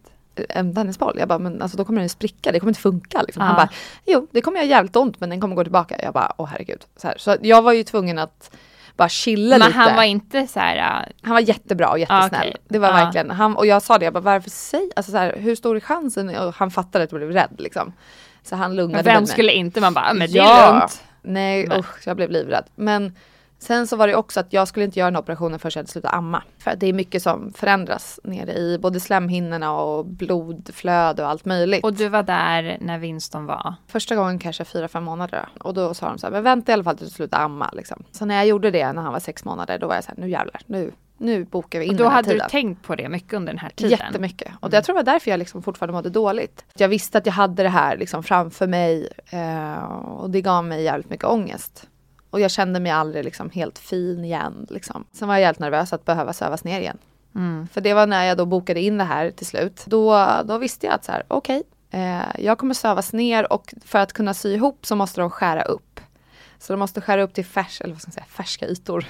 [0.49, 1.17] en tennisboll.
[1.19, 3.23] Jag bara, men alltså då kommer den spricka, det kommer inte funka.
[3.23, 3.43] Liksom.
[3.43, 3.57] Han Ja.
[3.57, 3.69] bara,
[4.07, 5.97] jo det kommer göra jävligt ont men den kommer gå tillbaka.
[6.03, 6.85] Jag bara, åh herregud.
[6.97, 7.15] Så, här.
[7.19, 8.51] så jag var ju tvungen att
[8.97, 9.79] bara chilla Men lite.
[9.79, 12.31] han var inte så här, äh, Han var jättebra och jättesnäll.
[12.35, 12.57] Ah, okej.
[12.69, 12.95] Det var Ja.
[12.95, 15.77] verkligen, han, och jag sa det, jag bara, varför säg, alltså så här, hur stor
[15.77, 16.37] är chansen?
[16.39, 17.93] Och han fattade att jag blev rädd liksom.
[18.43, 19.27] Så han lugnade vem mig.
[19.27, 19.81] skulle inte?
[19.81, 20.63] Man bara, "Ah, men det Ja.
[20.69, 21.03] är lugnt.
[21.23, 22.65] Nej Men- usch, jag blev livrädd.
[22.75, 23.13] Men
[23.59, 25.89] sen så var det också att jag skulle inte göra den operationen förrän jag hade
[25.89, 26.43] slutat amma.
[26.59, 31.85] För det är mycket som förändras nere i både slemhinnorna och blodflöde och allt möjligt.
[31.85, 33.75] Och du var där när Winston var.
[33.87, 35.49] Första gången kanske fyra, fem månader.
[35.61, 37.71] Och då sa de så här, men vänta i alla fall tills du slutar amma.
[37.73, 38.03] Liksom.
[38.13, 40.19] Så när jag gjorde det när han var sex månader, då var jag så här,
[40.19, 42.47] nu jävlar, nu, nu bokar vi in Och då den här hade tiden.
[42.47, 43.91] du tänkt på det mycket under den här tiden?
[43.91, 44.53] Jättemycket.
[44.61, 46.65] Och jag tror det var därför jag liksom fortfarande mådde dåligt.
[46.75, 50.83] Jag visste att jag hade det här liksom framför mig eh, och det gav mig
[50.83, 51.89] jävligt mycket ångest.
[52.31, 54.67] Och jag kände mig aldrig liksom helt fin igen.
[54.71, 55.05] Liksom.
[55.13, 56.99] Sen var jag jävligt nervös att behöva sövas ner igen.
[57.35, 57.69] Mm.
[57.73, 59.83] För det var när jag då bokade in det här till slut.
[59.87, 63.99] Då, då visste jag att så här, okej, eh, jag kommer sövas ner och för
[63.99, 65.92] att kunna sy ihop så måste de skära upp.
[66.63, 69.05] Så de måste skära upp till färs, eller vad ska man säga, färska ytor.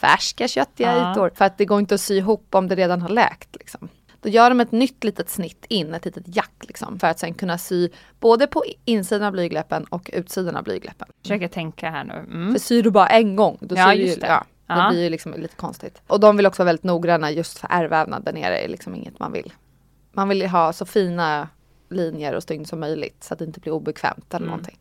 [0.00, 1.12] Färska köttiga Ja.
[1.12, 1.30] ytor.
[1.34, 3.56] För att det går inte att sy ihop om det redan har läkt.
[3.56, 3.88] Liksom.
[4.20, 7.34] Då gör de ett nytt litet snitt in, ett litet jack liksom, för att sen
[7.34, 7.88] kunna sy
[8.20, 11.08] både på insidan av blygläppen och utsidan av blygläppen.
[11.22, 12.14] Försöker tänka här nu.
[12.14, 12.52] Mm.
[12.52, 14.26] För syr du bara en gång, då, Ja, syr just ju, det.
[14.26, 14.88] ja, då Ja.
[14.90, 16.02] blir det liksom lite konstigt.
[16.06, 19.18] Och de vill också vara väldigt noggranna just för ärrvävnad där nere är liksom inget
[19.18, 19.52] man vill.
[20.12, 21.48] Man vill ha så fina
[21.90, 24.48] linjer och stygn som möjligt så att det inte blir obekvämt eller Mm.
[24.58, 24.78] någonting.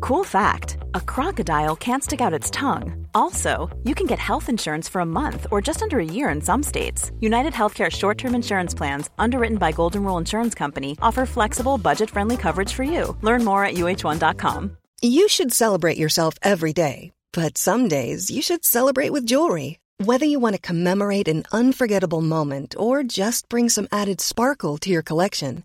[0.00, 3.06] Cool fact a crocodile can't stick out its tongue.
[3.14, 6.40] Also, you can get health insurance for a month or just under a year in
[6.40, 7.12] some states.
[7.20, 12.10] United Healthcare short term insurance plans, underwritten by Golden Rule Insurance Company, offer flexible, budget
[12.10, 13.16] friendly coverage for you.
[13.20, 14.76] Learn more at uh1.com.
[15.02, 19.78] You should celebrate yourself every day, but some days you should celebrate with jewelry.
[20.02, 24.88] Whether you want to commemorate an unforgettable moment or just bring some added sparkle to
[24.88, 25.64] your collection,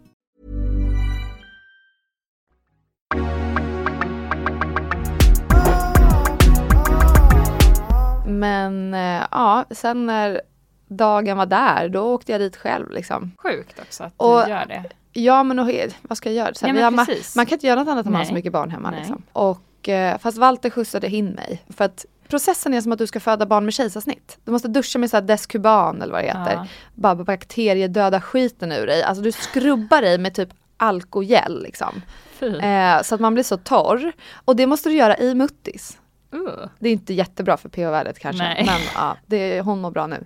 [8.41, 10.41] Men eh, ja, sen när
[10.87, 13.31] dagen var där, då åkte jag dit själv liksom.
[13.37, 14.83] Sjukt också att Och- du gör det.
[15.13, 15.69] Ja men och,
[16.01, 16.45] vad ska jag göra?
[16.45, 17.35] Här, Ja, vi men har ma- precis.
[17.35, 18.91] man kan inte göra något annat om man har så mycket barn hemma.
[18.97, 19.21] Liksom.
[19.33, 21.63] Och, eh, fast Walter skjutsade in mig.
[21.69, 24.37] För att processen är som att du ska föda barn med kejsarsnitt.
[24.45, 26.53] Du måste duscha med så här Descuban eller vad det heter.
[26.53, 26.67] Ja.
[26.95, 29.03] Bara bakteriedöda skiten ur dig.
[29.03, 32.01] Alltså du skrubbar dig med typ alkogel liksom.
[32.41, 34.11] Eh, så att man blir så torr.
[34.45, 35.97] Och det måste du göra i muttis.
[36.33, 36.67] Uh.
[36.79, 38.43] Det är inte jättebra för pH-värdet kanske.
[38.43, 38.63] Nej.
[38.65, 40.25] Men ja, det, hon mår bra nu.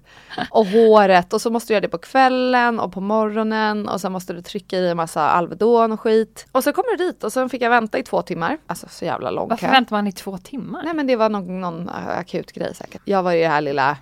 [0.50, 1.34] Och håret.
[1.34, 3.88] Och så måste du göra det på kvällen och på morgonen.
[3.88, 6.48] Och sen måste du trycka i en massa Alvedon och skit.
[6.52, 8.58] Och så kommer du dit och sen fick jag vänta i två timmar.
[8.68, 9.72] Alltså så jävla lång Varför kö.
[9.72, 10.82] väntar man i två timmar?
[10.84, 13.02] Nej men det var någon, någon akut grej säkert.
[13.06, 13.98] Jag var i det här lilla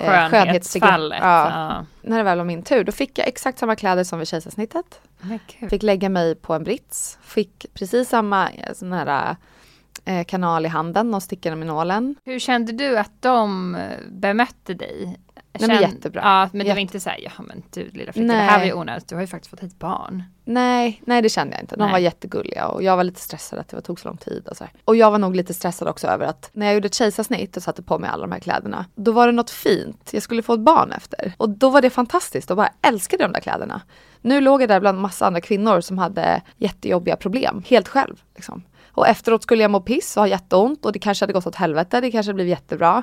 [0.00, 1.18] eh, Skönhetsfallet.
[1.22, 1.50] Ja.
[1.50, 1.84] Ja.
[2.02, 5.00] När det väl var min tur, då fick jag exakt samma kläder som vid kejsarsnittet.
[5.70, 7.18] Fick lägga mig på en brits.
[7.22, 9.36] Fick precis samma eh, sån här eh,
[10.26, 12.14] kanal i handen och stickade med nålen.
[12.24, 15.16] Hur kände du att de eh, bemötte dig?
[15.60, 16.20] Nej, men jättebra.
[16.24, 18.36] Ja, men det var inte så här, ja men du lilla flicka, Nej.
[18.36, 20.22] det här var ju onödigt, du har ju faktiskt fått hit barn.
[20.44, 21.76] Nej, nej det kände jag inte.
[21.76, 21.92] De Nej.
[21.92, 24.64] var jättegulliga och jag var lite stressad att det tog så lång tid och så
[24.64, 24.72] här.
[24.84, 27.62] Och jag var nog lite stressad också över att när jag gjorde ett kejsarsnitt och
[27.62, 30.10] satte på mig alla de här kläderna, då var det något fint.
[30.12, 31.32] Jag skulle få ett barn efter.
[31.36, 33.80] Och då var det fantastiskt och bara älskade de där kläderna.
[34.20, 38.22] Nu låg jag där bland massa andra kvinnor som hade jättejobbiga problem, helt själv.
[38.34, 38.62] Liksom.
[38.96, 41.54] Och efteråt skulle jag må piss och ha jätteont och det kanske hade gått åt
[41.54, 43.02] helvete, det kanske blev jättebra.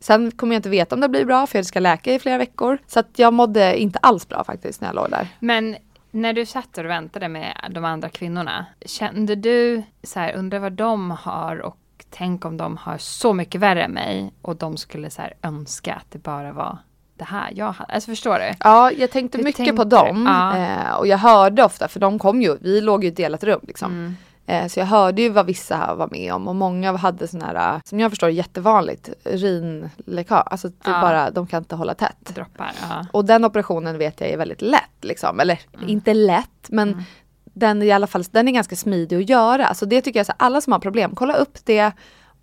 [0.00, 2.38] Sen kommer jag inte veta om det blir bra för jag ska läka i flera
[2.38, 2.78] veckor.
[2.86, 5.28] Så att jag mådde inte alls bra faktiskt när jag låg där.
[5.38, 5.76] Men
[6.10, 10.72] när du satt och väntade med de andra kvinnorna, kände du så här, undrar vad
[10.72, 11.78] de har och
[12.10, 15.94] tänk om de har så mycket värre än mig och de skulle så här önska
[15.94, 16.78] att det bara var
[17.16, 17.94] det här jag hade.
[17.94, 18.54] Alltså förstår du?
[18.60, 20.26] Ja, jag tänkte Hur mycket tänkte på dem.
[20.26, 20.56] Ja.
[20.56, 23.44] Eh, och jag hörde ofta, för de kom ju, vi låg ju i ett delat
[23.44, 23.92] rum liksom.
[23.92, 24.16] Mm.
[24.46, 27.74] Eh, så jag hörde ju vad vissa var med om och många hade sån här,
[27.74, 30.42] eh, som jag förstår jättevanligt, urinläckage.
[30.46, 31.00] Alltså är Ja.
[31.00, 32.32] bara, de kan inte hålla tätt.
[32.34, 32.72] Droppar.
[32.88, 33.06] Ja.
[33.12, 35.40] Och den operationen vet jag är väldigt lätt liksom.
[35.40, 35.88] Eller Mm.
[35.88, 37.04] inte lätt, men
[37.44, 39.74] den är i alla fall, den är ganska smidig att göra.
[39.74, 41.92] Så det tycker jag, så alla som har problem, kolla upp det.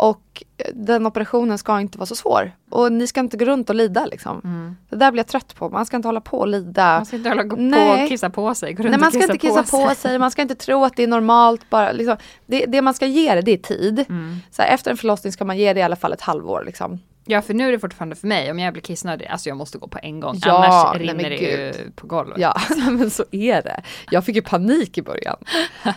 [0.01, 2.51] Och den operationen ska inte vara så svår.
[2.69, 4.41] Och ni ska inte gå runt och lida liksom.
[4.89, 5.69] Det där blir jag trött på.
[5.69, 6.83] Man ska inte hålla på och lida.
[6.83, 6.97] Mm.
[6.97, 8.03] Man ska inte hålla på Nej.
[8.03, 8.75] och kissa på sig.
[8.79, 10.19] Nej man ska inte kissa på sig.
[10.19, 11.69] man ska inte tro att det är normalt.
[11.69, 14.05] Bara, liksom, det, det man ska ge det, det är tid.
[14.09, 14.37] Mm.
[14.51, 16.63] Så här, efter en förlossning ska man ge det i alla fall ett halvår.
[16.65, 16.99] Liksom.
[17.31, 19.77] Ja för nu är det fortfarande för mig, om jag blir kissnödig, alltså jag måste
[19.77, 20.35] gå på en gång.
[20.45, 22.37] Ja, Annars rinner det ju på golvet.
[22.39, 22.55] Ja,
[22.91, 23.81] men så är det.
[24.11, 25.37] Jag fick ju panik i början.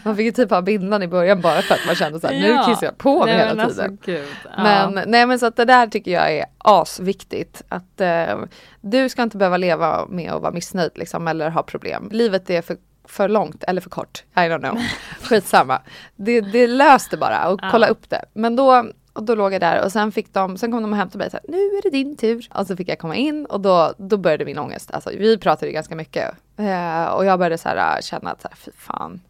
[0.03, 2.35] Man fick ju typ ha bindan i början bara för att man kände så här,
[2.41, 2.65] nu Ja.
[2.69, 3.91] kissar jag på mig Nej, hela men tiden.
[3.91, 4.25] Alltså, gud.
[4.57, 4.63] Ja.
[4.63, 7.63] Men, nej men så att det där tycker jag är asviktigt.
[7.69, 8.39] Att eh,
[8.81, 12.09] du ska inte behöva leva med att vara missnöjd liksom, eller ha problem.
[12.13, 12.77] Livet är för,
[13.09, 14.25] för långt eller för kort.
[14.37, 14.79] I don't know.
[15.23, 15.81] Skitsamma.
[16.17, 17.69] Det, det löste bara och Ja.
[17.71, 18.25] kolla upp det.
[18.35, 20.99] Men då, och då låg jag där och sen fick de, sen kom de och
[20.99, 22.49] hämtade mig så här, nu är det din tur.
[22.55, 24.91] Och så fick jag komma in och då, då började min ångest.
[24.91, 26.31] Alltså vi pratade ju ganska mycket.
[26.57, 29.21] Eh, och jag började så här, känna att så här, fy fan.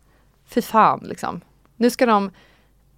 [0.47, 1.41] Fy fan liksom.
[1.77, 2.31] Nu ska de,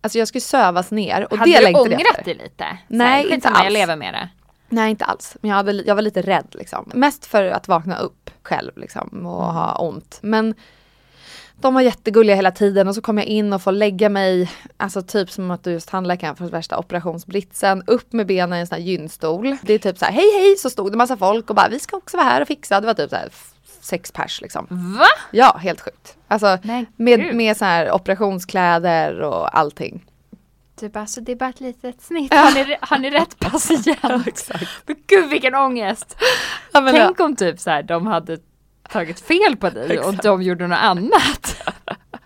[0.00, 2.78] alltså jag ska sövas ner och Hade det du ångrat dig lite?
[2.88, 3.74] Nej, Såhär, inte skitsamma, Jag alls.
[3.74, 4.28] lever med det.
[4.68, 5.36] Nej inte alls.
[5.40, 6.90] Men jag, hade, jag var lite rädd liksom.
[6.94, 10.18] Mest för att vakna upp själv liksom och ha ont.
[10.22, 10.54] Men
[11.60, 15.02] de var jättegulliga hela tiden och så kom jag in och får lägga mig, alltså
[15.02, 18.76] typ som att du just tandläkaren får värsta operationsbritsen, upp med benen i en sån
[18.76, 19.56] här gynstol.
[19.62, 21.78] Det är typ så här, hej hej, så stod det massa folk och bara vi
[21.78, 22.80] ska också vara här och fixa.
[22.80, 23.28] Det var typ så här
[23.80, 24.66] sex pers liksom.
[24.70, 25.06] Va?
[25.30, 26.16] Ja, helt sjukt.
[26.28, 27.34] Alltså Nej, med, gud.
[27.34, 30.04] med så här operationskläder och allting.
[30.80, 32.34] Du alltså det är bara ett litet snitt.
[32.34, 34.26] Har ni, har ni rätt patient?
[34.26, 34.66] exakt.
[34.86, 36.16] Men gud vilken ångest.
[36.72, 38.38] Ja, men, Tänk om typ så här, de hade
[38.88, 41.56] tagit fel på dig och de gjorde något annat.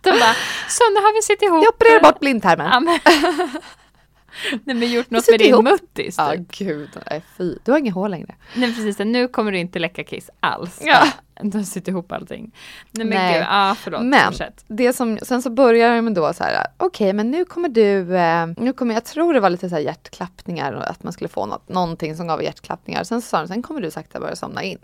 [0.02, 0.34] De bara,
[0.68, 1.64] så nu har vi sett ihop.
[1.64, 2.66] jag opererar bort blindtarmen.
[2.72, 2.98] Ja, men,
[4.64, 5.64] Nej men gjort något med din ihop.
[5.64, 6.58] muttis Ja typ.
[6.58, 7.54] gud, nej fy.
[7.64, 8.34] Du har inga hår längre.
[8.54, 10.78] Nej precis, nu kommer du inte läcka kiss alls.
[10.82, 11.08] Ja.
[11.42, 12.54] Du sitter ihop allting.
[12.90, 13.34] Nej men Nej.
[13.34, 14.02] gud, ja förlåt.
[14.02, 14.64] Men fortsätt.
[14.66, 18.46] det som, sen så börjar man då så här, okej men nu kommer du, eh,
[18.56, 21.46] nu kommer, jag tror det var lite så här hjärtklappningar och att man skulle få
[21.46, 23.04] något, någonting som gav hjärtklappningar.
[23.04, 24.78] Sen så sa de, sen kommer du sakta börja somna in.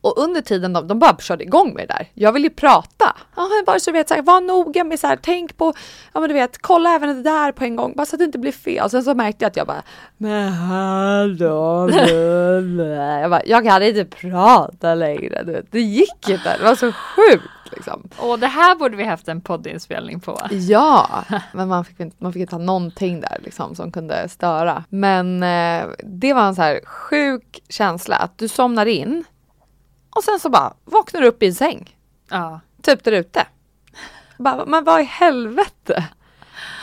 [0.00, 2.08] Och under tiden de, de bara körde igång med det där.
[2.14, 3.16] Jag vill ju prata.
[3.36, 5.72] Ja, bara så du vet, så här, var noga med så här, tänk på,
[6.12, 8.24] ja men du vet, kolla även det där på en gång, bara så att det
[8.24, 8.84] inte blir fel.
[8.84, 9.82] Och sen så märkte jag att jag bara,
[10.18, 11.90] men hallå,
[13.20, 15.42] jag bara, jag kan inte prata längre.
[15.42, 15.72] Du vet.
[15.72, 18.08] Det gick inte, det var så sjukt liksom.
[18.16, 20.40] Och det här borde vi haft en poddinspelning på.
[20.50, 24.84] Ja, men man fick, inte, man fick inte ha någonting där liksom som kunde störa.
[24.88, 29.24] Men eh, det var en så här sjuk känsla att du somnar in
[30.16, 31.96] och sen så bara vaknar du upp i en säng.
[32.30, 32.60] Ja.
[32.82, 33.46] Typ där ute.
[34.38, 36.04] Bara, men vad i helvete?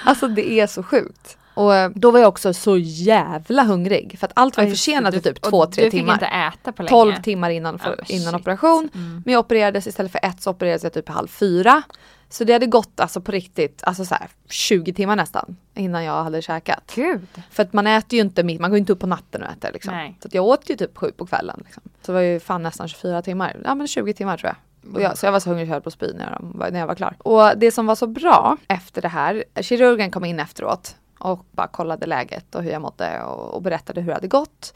[0.06, 1.38] Alltså det är så sjukt.
[1.54, 5.14] Och eh, då var jag också så jävla hungrig för att allt var ju försenat
[5.14, 6.14] i typ och två, tre Du timmar.
[6.14, 6.90] fick inte äta på länge.
[6.90, 8.90] 12 timmar innan, för, men innan operation.
[8.94, 9.22] Mm.
[9.26, 11.84] Men jag opererades istället för ett så opererades jag typ halv fyra.
[12.30, 16.24] Så det hade gått alltså på riktigt, alltså så här 20 timmar nästan innan jag
[16.24, 16.92] hade käkat.
[16.96, 17.28] Gud.
[17.52, 19.70] För att man äter ju inte mitt, man går inte upp på natten och äter
[19.74, 19.94] liksom.
[19.94, 20.18] Nej.
[20.24, 21.62] Så jag åt ju typ sju på kvällen.
[21.66, 21.84] Liksom.
[22.02, 25.02] Så det var ju fan nästan 24 timmar, ja men 20 timmar tror jag.
[25.02, 26.80] Jag, så jag var så hungrig så jag höll på att spy när jag, när
[26.80, 27.16] jag var klar.
[27.18, 31.68] Och det som var så bra efter det här, kirurgen kom in efteråt och bara
[31.68, 34.74] kollade läget och hur jag mådde och, och berättade hur det hade gått.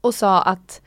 [0.00, 0.80] Och sa att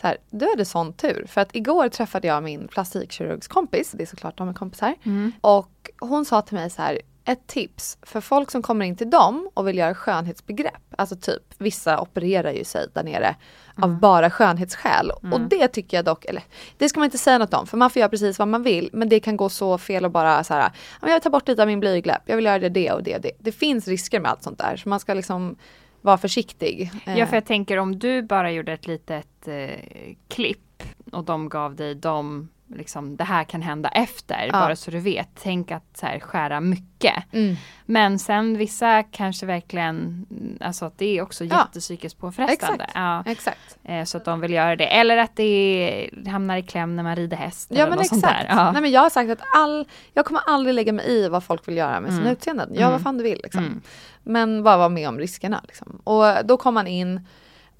[0.00, 1.26] så här, du hade sån tur.
[1.28, 4.94] För att igår träffade jag min plastikkirurgskompis, det är såklart de är kompisar.
[5.40, 9.10] Och hon sa till mig så här, ett tips för folk som kommer in till
[9.10, 10.94] dem och vill göra skönhetsbegrepp.
[10.98, 13.36] Alltså typ, vissa opererar ju sig där nere
[13.76, 15.10] av bara skönhetsskäl.
[15.10, 16.42] Och det tycker jag dock, eller
[16.78, 18.90] det ska man inte säga något om för man får göra precis vad man vill.
[18.92, 20.60] Men det kan gå så fel och bara så här,
[21.00, 23.02] "Ja, jag vill ta bort lite av min blygläpp, jag vill göra det, det och
[23.02, 23.32] det och det.
[23.38, 25.56] Det finns risker med allt sånt där så man ska liksom
[26.00, 26.90] vara försiktig.
[27.04, 30.82] Ja Eh, för jag tänker om du bara gjorde ett litet eh, klipp
[31.12, 34.52] och de gav dig de liksom det här kan hända efter Ja.
[34.52, 35.28] bara så du vet.
[35.42, 37.14] Tänk att så här, skära mycket.
[37.32, 37.56] Mm.
[37.86, 40.26] Men sen vissa kanske verkligen,
[40.60, 41.58] alltså att det är också Ja.
[41.58, 42.84] jättepsykiskt påfrestande.
[42.84, 42.92] Exakt.
[42.94, 43.22] Ja.
[43.26, 43.78] Exakt.
[43.84, 44.86] Eh, Så att de vill göra det.
[44.86, 47.68] Eller att det hamnar i kläm när man rider häst.
[47.70, 48.48] Ja eller men något sånt exakt.
[48.48, 48.56] där.
[48.56, 48.72] Ja.
[48.72, 51.68] Nej, men jag har sagt att all, jag kommer aldrig lägga mig i vad folk
[51.68, 52.32] vill göra med sina Mm.
[52.32, 52.74] utseenden.
[52.74, 52.92] Gör Mm.
[52.92, 53.64] vad fan du vill liksom.
[53.64, 53.80] Mm.
[54.22, 56.00] Men bara vara med om riskerna liksom.
[56.04, 57.26] Och då kom han in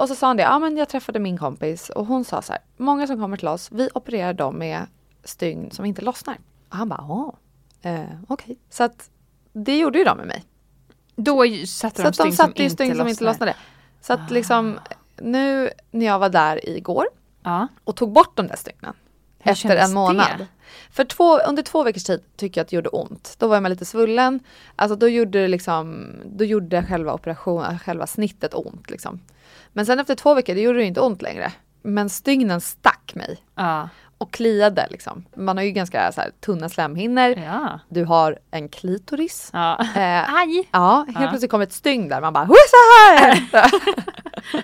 [0.02, 2.52] och så sa han det, ja men jag träffade min kompis och hon sa så
[2.52, 4.86] här, många som kommer till oss, vi opererar dem med
[5.24, 6.38] stygn som inte lossnar.
[6.70, 7.34] Och han bara, åh,
[7.82, 8.58] eh, okej.
[8.70, 9.10] Så att
[9.52, 10.44] det gjorde ju de med mig.
[11.16, 13.54] Då satte Så de att de som satte ju inte stygn som inte lossnade.
[14.00, 14.78] Så att liksom
[15.16, 17.06] nu när jag var där igår
[17.42, 17.68] Ja.
[17.84, 18.94] och tog bort de där stygnen
[19.38, 20.26] Hur efter en månad.
[20.38, 20.46] det?
[20.90, 23.34] För två, under två veckors tid tycker jag att det gjorde ont.
[23.38, 24.40] Då var jag lite svullen.
[24.76, 29.20] Alltså då gjorde det liksom, då gjorde själva operationen, själva snittet ont liksom.
[29.72, 31.52] Men sen efter två veckor, det gjorde det inte ont längre.
[31.82, 33.88] Men stygnen stack mig Ja.
[34.18, 35.24] och kliade liksom.
[35.36, 37.28] Man har ju ganska så här, tunna slemhinnor.
[37.38, 37.80] Ja.
[37.88, 39.50] Du har en klitoris.
[39.52, 39.80] ja.
[39.80, 40.68] Eh, Aj!
[40.72, 42.20] Ja, helt plötsligt kom ett stygn där.
[42.20, 42.76] Man bara, hur så
[43.12, 43.70] här?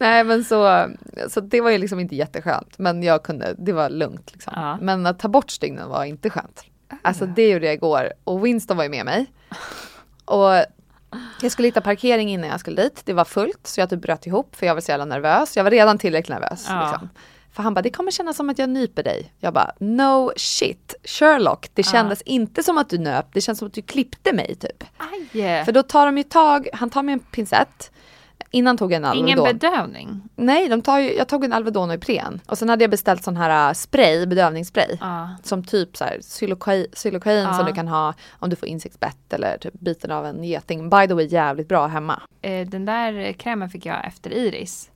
[0.00, 0.88] Nej men så,
[1.28, 2.78] så det var ju liksom inte jätteskönt.
[2.78, 4.78] Men jag kunde, det var lugnt liksom.
[4.80, 6.64] Men att ta bort stygnen var inte skönt.
[7.02, 9.26] Alltså det gjorde jag igår och Winston var ju med mig.
[10.24, 10.64] Och
[11.44, 13.02] jag skulle hitta parkering innan jag skulle dit.
[13.04, 15.56] Det var fullt så jag typ bröt ihop för jag var så jävla nervös.
[15.56, 16.66] Jag var redan tillräckligt nervös.
[16.68, 16.90] Ja.
[16.90, 17.08] Liksom.
[17.52, 19.32] För han bara, det kommer kännas som att jag nyper dig.
[19.38, 23.68] Jag bara, no shit, Sherlock, det kändes inte som att du nöp, det känns som
[23.68, 24.84] att du klippte mig typ.
[24.96, 25.64] Aj!
[25.64, 27.90] För då tar de ju tag, han tar med en pincett.
[28.54, 29.28] Innan tog jag en Alvedon.
[29.28, 30.22] Ingen bedövning.
[30.36, 32.40] Nej, de tar ju, jag tog en Alvedon och Ipren.
[32.46, 34.98] Och sen hade jag beställt sån här äh, spray, bedövningsspray.
[35.00, 35.28] Ja.
[35.42, 37.54] Som typ så här xylokain, Ja.
[37.54, 40.90] som du kan ha om du får insektsbett eller typ biten av en geting.
[40.90, 42.22] By the way jävligt bra hemma.
[42.42, 44.90] Eh, den där krämen fick jag efter Iris.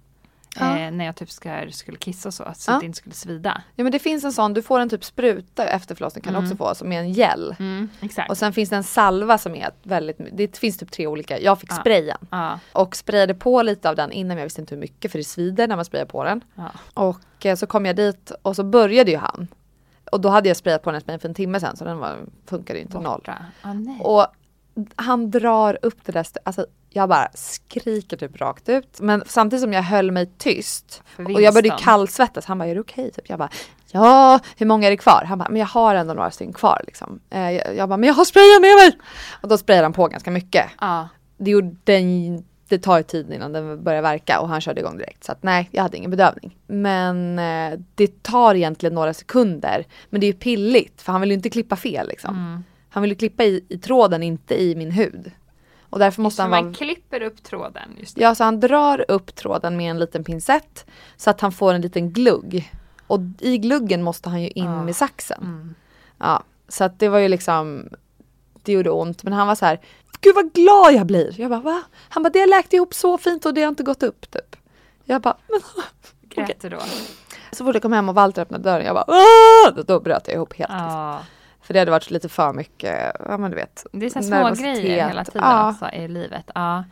[0.61, 0.79] Ja.
[0.79, 2.75] Eh, när jag typ ska, skulle kissa och så, så Ja.
[2.75, 3.63] att det inte skulle svida.
[3.75, 6.39] Ja men det finns en sån, du får en typ spruta efter förlossning kan du
[6.41, 7.57] också få som är en gel.
[7.59, 8.31] Mm, exakt.
[8.31, 11.61] Och sen finns det en salva som är väldigt, det finns typ tre olika, jag
[11.61, 11.77] fick Ja.
[11.77, 12.19] sprayen.
[12.31, 15.19] ja, Och sprayade på lite av den innan, men jag visste inte hur mycket för
[15.19, 16.45] det svider när man sprayar på den.
[16.95, 19.49] Och eh, så kom jag dit och så började ju han.
[20.13, 22.17] Och då hade jag sprayat på den för en timme sen så den var,
[22.47, 23.05] funkade ju inte noll.
[23.19, 23.39] Borta.
[23.63, 24.01] Ah, nej.
[24.01, 24.27] Och
[24.97, 29.01] han drar upp det där, alltså jag bara skriker typ rakt ut.
[29.01, 31.03] Men samtidigt som jag höll mig tyst.
[31.17, 32.45] Och jag började kallsvettas.
[32.45, 33.11] Han bara, är det okej?
[33.11, 33.29] Typ.
[33.29, 33.51] Jag bara,
[33.93, 35.25] ja, hur många är det kvar?
[35.29, 37.21] Han bara, men jag har ändå några stycken kvar liksom.
[37.31, 38.99] Eh, jag, jag bara, men jag har sprayen med mig!
[39.43, 40.67] Och då sprayade han på ganska mycket.
[40.81, 41.09] Ja.
[41.37, 44.99] det, gjorde, den, det tar ju tid innan den börjar verka och han körde igång
[44.99, 45.25] direkt.
[45.25, 46.57] Så att nej, jag hade ingen bedövning.
[46.67, 49.87] Men eh, det tar egentligen några sekunder.
[50.11, 52.37] Men det är ju pilligt för han vill ju inte klippa fel liksom.
[52.37, 52.65] Mm.
[52.91, 55.33] Han vill ju klippa i, i tråden, inte i min hud.
[55.91, 56.75] Och därför måste han man vara...
[56.75, 57.97] klipper upp tråden.
[58.01, 58.23] Just det.
[58.23, 60.87] Ja, så han drar upp tråden med en liten pincett
[61.17, 62.73] så att han får en liten glugg.
[63.07, 64.83] Och i gluggen måste han ju in Ah.
[64.83, 65.41] med saxen.
[65.43, 65.75] Mm.
[66.19, 67.89] Ja, så att det var ju liksom,
[68.63, 69.23] det gjorde ont.
[69.23, 69.81] Men han var så här,
[70.21, 71.41] gud vad glad jag blir.
[71.41, 71.83] Jag bara, va?
[72.09, 74.57] Han bara, det har läkt ihop så fint och det har inte gått upp typ.
[75.05, 75.61] Jag bara, men
[76.47, 76.79] Grät du då?
[77.53, 79.85] så fort jag kom hem och Walter öppnade dörren, jag bara, Åh!
[79.87, 80.71] Då, bröt jag ihop helt.
[80.71, 81.19] Liksom.
[81.69, 81.71] Ja.
[81.71, 83.87] För det hade varit lite för mycket, ja men du vet.
[83.93, 85.49] Det är så små grejer hela tiden Ja.
[85.49, 86.51] alltså, i livet.
[86.55, 86.85] Ja.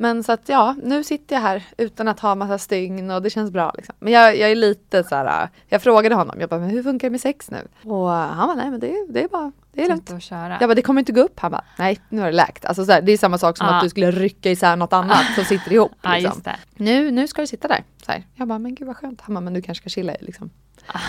[0.00, 3.30] Men så att ja, nu sitter jag här utan att ha massa stygn och det
[3.30, 3.72] känns bra.
[3.76, 3.94] Liksom.
[3.98, 7.08] Men jag, jag är lite så här, jag frågade honom, jag bara, men hur funkar
[7.08, 7.68] det med sex nu?
[7.90, 10.10] Och han bara, nej men det, det är bara, det är lugnt.
[10.10, 10.56] Att köra.
[10.60, 11.40] Jag bara, det kommer inte gå upp.
[11.40, 12.64] Han bara, nej nu har det läkt.
[12.64, 13.74] Alltså så här, det är samma sak som Ja.
[13.74, 15.92] att du skulle rycka isär något annat som sitter ihop.
[16.02, 16.32] Ja, Liksom.
[16.32, 16.56] just det.
[16.76, 17.84] Nu, nu ska du sitta där.
[18.06, 18.26] Så här.
[18.34, 19.20] Jag bara, men gud vad skönt.
[19.20, 20.50] Han bara, men du kanske ska chilla i liksom.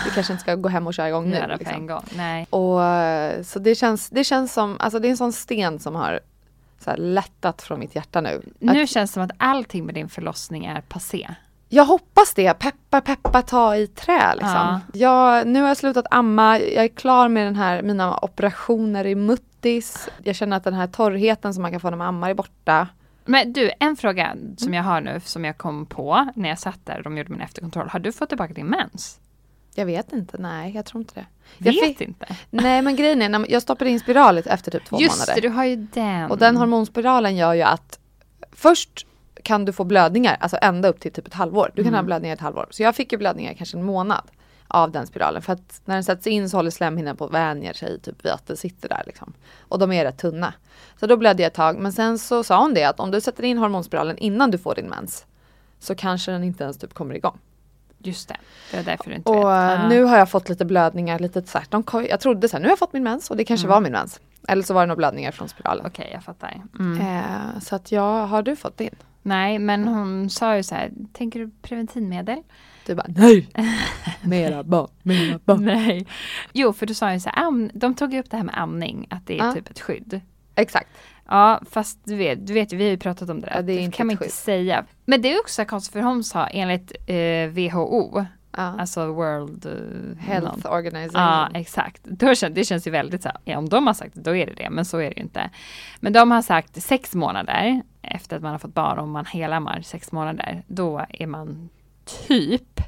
[0.04, 1.46] Du kanske inte ska gå hem och köra igång nu.
[1.58, 1.74] Liksom.
[1.74, 2.02] en gång.
[2.16, 2.46] Nej.
[2.50, 2.80] Och
[3.46, 6.20] så det känns, det känns som, alltså det är en sån sten som har
[6.84, 8.42] så här, lättat från mitt hjärta nu.
[8.58, 11.28] Nu Att, känns det som att allting med din förlossning är passé.
[11.68, 14.50] jag hoppas det, peppa peppa ta i trä liksom.
[14.50, 14.80] Ja.
[14.92, 19.14] Jag, nu har jag slutat amma, jag är klar med den här, mina operationer i
[19.14, 20.08] muttis.
[20.24, 22.88] Jag känner att den här torrheten som man kan få när man ammar är borta.
[23.24, 24.56] Men du, en fråga Mm.
[24.56, 27.30] som jag har nu som jag kom på när jag satt där och de gjorde
[27.30, 27.88] min efterkontroll.
[27.88, 29.20] Har du fått tillbaka din mens?
[29.74, 31.26] Jag vet inte, nej jag tror inte det.
[31.58, 32.36] Jag Vet fick- inte.
[32.50, 35.34] Nej men grejen är, när jag stoppade in spiralet efter typ två Just månader.
[35.34, 36.30] det, du har ju den.
[36.30, 37.98] Och den hormonspiralen gör ju att
[38.52, 39.06] först
[39.42, 41.70] kan du få blödningar, alltså ända upp till typ ett halvår.
[41.74, 41.98] Du kan Mm.
[41.98, 42.66] ha blödningar ett halvår.
[42.70, 44.22] Så jag fick ju blödningar kanske en månad
[44.68, 45.42] av den spiralen.
[45.42, 48.32] För att när den sätts in så håller slemhinnan på att vänja sig typ vid
[48.32, 49.32] att den sitter där liksom.
[49.60, 50.54] Och de är rätt tunna.
[51.00, 51.78] Så då blödde jag ett tag.
[51.78, 54.74] Men sen så sa hon det att om du sätter in hormonspiralen innan du får
[54.74, 55.26] din mens
[55.78, 57.38] så kanske den inte ens typ kommer igång.
[58.02, 58.36] Just det,
[58.70, 59.88] det är därför du inte Och vet.
[59.88, 62.72] nu har jag fått lite blödningar, lite så här, jag trodde så här, nu har
[62.72, 63.74] jag fått min mens och det kanske Mm.
[63.74, 64.20] var min mens.
[64.48, 65.86] Eller så var det nog blödningar från spiralen.
[65.86, 66.62] Okej, jag fattar.
[66.78, 67.00] Mm.
[67.00, 68.94] Eh, så att jag, har du fått din?
[69.22, 72.42] Nej, men hon sa ju så här, tänker du preventivmedel?
[72.86, 73.48] Du bara nej!
[74.22, 75.64] Mera barn, mera barn.
[75.64, 76.06] Nej.
[76.52, 79.26] Jo, för du sa ju så här, de tog upp det här med amning, att
[79.26, 79.52] det är Ja.
[79.52, 80.20] typ ett skydd.
[80.54, 80.88] Exakt.
[81.30, 83.54] Ja, fast du vet, du vet vi har ju pratat om det där.
[83.56, 84.32] Ja, det inte kan man inte skydd.
[84.32, 84.84] säga.
[85.04, 88.24] Men det är också konstigt för hon sa enligt eh, WHO,
[88.56, 88.62] Ja.
[88.78, 91.22] alltså World eh, Health någon- Organization.
[91.22, 92.04] Ja, exakt.
[92.04, 94.36] Då känns, det känns ju väldigt så här, ja, om de har sagt det, då
[94.36, 95.50] är det det, men så är det ju inte.
[96.00, 99.80] Men de har sagt sex månader efter att man har fått barn, om man helammar
[99.80, 101.68] sex månader, då är man
[102.28, 102.80] typ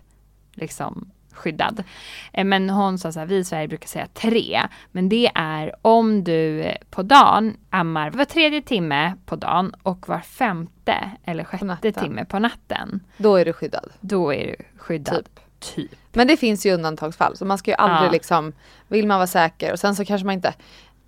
[0.52, 1.10] liksom
[1.42, 1.84] skyddad.
[2.32, 4.62] Eh, Men hon sa så här, vi i Sverige brukar säga tre,
[4.92, 10.20] men det är om du på dagen ammar var tredje timme på dagen och var
[10.20, 11.92] femte eller sjätte natten.
[11.92, 13.00] timme på natten.
[13.16, 13.90] Då är du skyddad.
[14.00, 15.14] Då är du skyddad.
[15.60, 15.90] Typ.
[15.90, 15.98] typ.
[16.12, 18.12] Men det finns ju undantagsfall så man ska ju aldrig Ja.
[18.12, 18.52] liksom,
[18.88, 20.54] vill man vara säker och sen så kanske man inte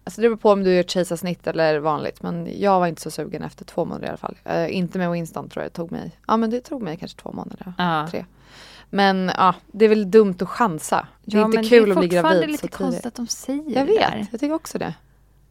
[0.06, 3.10] Alltså det beror på om du gör kejsarsnitt eller vanligt men jag var inte så
[3.10, 4.36] sugen efter två månader i alla fall.
[4.44, 7.18] Eh, inte med Winston tror jag det tog mig, ja men det tog mig kanske
[7.18, 7.72] två månader.
[7.78, 8.06] Ja.
[8.10, 8.24] Tre.
[8.94, 11.06] Men ja, det är väl dumt att chansa.
[11.24, 12.76] Det är Ja, inte kul det att bli är fortfarande gravid lite så tidigt.
[12.78, 14.16] konstigt att de säger Jag det där.
[14.18, 14.94] vet, jag tycker också det.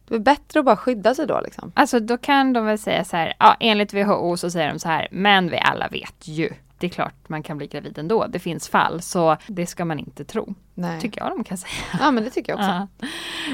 [0.07, 1.71] Det är bättre att bara skydda sig då liksom.
[1.75, 4.87] Alltså då kan de väl säga så här, ja enligt WHO så säger de så
[4.87, 6.49] här, men vi alla vet ju.
[6.77, 9.99] Det är klart man kan bli gravid ändå, det finns fall, så det ska man
[9.99, 10.53] inte tro.
[10.73, 11.01] Nej.
[11.01, 11.73] Tycker jag de kan säga.
[11.99, 12.87] Ja men det tycker jag också.
[13.01, 13.07] Ja.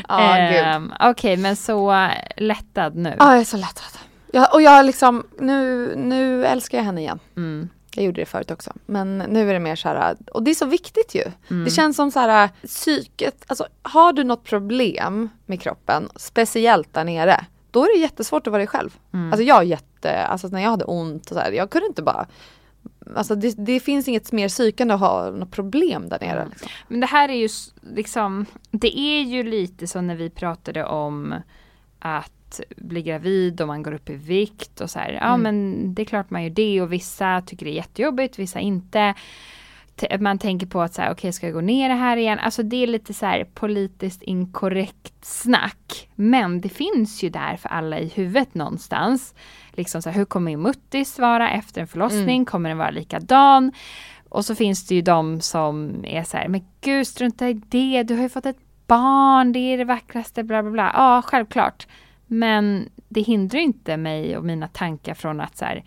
[0.07, 0.37] Ja.
[0.37, 3.15] Ehm, Okej, men så lättad nu.
[3.19, 3.99] Ja, jag är så lättad.
[4.31, 7.19] Ja, och jag liksom, nu, nu älskar jag henne igen.
[7.37, 7.69] Mm.
[7.95, 8.73] Jag gjorde det förut också.
[8.85, 11.23] Men nu är det mer så här, och det är så viktigt ju.
[11.49, 11.65] Mm.
[11.65, 17.03] Det känns som så här, psyket, alltså har du något problem med kroppen, speciellt där
[17.03, 18.97] nere, då är det jättesvårt att vara dig själv.
[19.13, 19.31] Mm.
[19.33, 22.01] Alltså jag är jätte, alltså när jag hade ont och så här, jag kunde inte
[22.01, 22.27] bara
[23.15, 26.47] Alltså det, det finns inget mer psykande att ha något problem där nere.
[26.49, 26.69] Liksom.
[26.87, 27.49] Men det här är ju
[27.95, 31.35] liksom, det är ju lite som när vi pratade om
[31.99, 32.31] att
[32.77, 35.11] bli gravid och man går upp i vikt och så här.
[35.11, 35.41] Ja Mm.
[35.41, 39.13] men det är klart man gör det och vissa tycker det är jättejobbigt, vissa inte.
[39.95, 42.39] T- Man tänker på att så här, okej ska jag gå ner det här igen?
[42.39, 46.09] Alltså det är lite så här politiskt inkorrekt snack.
[46.15, 49.33] Men det finns ju där för alla i huvudet någonstans.
[49.71, 52.45] Liksom så här, hur kommer min muttis vara efter en förlossning?
[52.45, 53.71] Kommer den vara likadan?
[54.29, 58.03] Och så finns det ju de som är så här, men gud strunta i det,
[58.03, 60.91] du har ju fått ett barn, det är det vackraste, bla bla bla.
[60.93, 61.87] Ja, självklart.
[62.31, 65.83] Men det hindrar inte mig och mina tankar från att så här,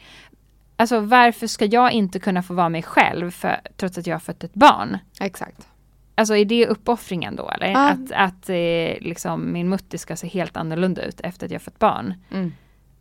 [0.76, 4.20] alltså varför ska jag inte kunna få vara mig själv för, trots att jag har
[4.20, 4.99] fött ett barn?
[5.20, 5.68] Exakt.
[6.14, 7.66] Alltså är det uppoffringen då eller?
[7.66, 7.88] Ja.
[7.88, 11.78] Att, att eh, liksom min mutter ska se helt annorlunda ut efter att jag fött
[11.78, 12.14] barn.
[12.30, 12.53] Mm.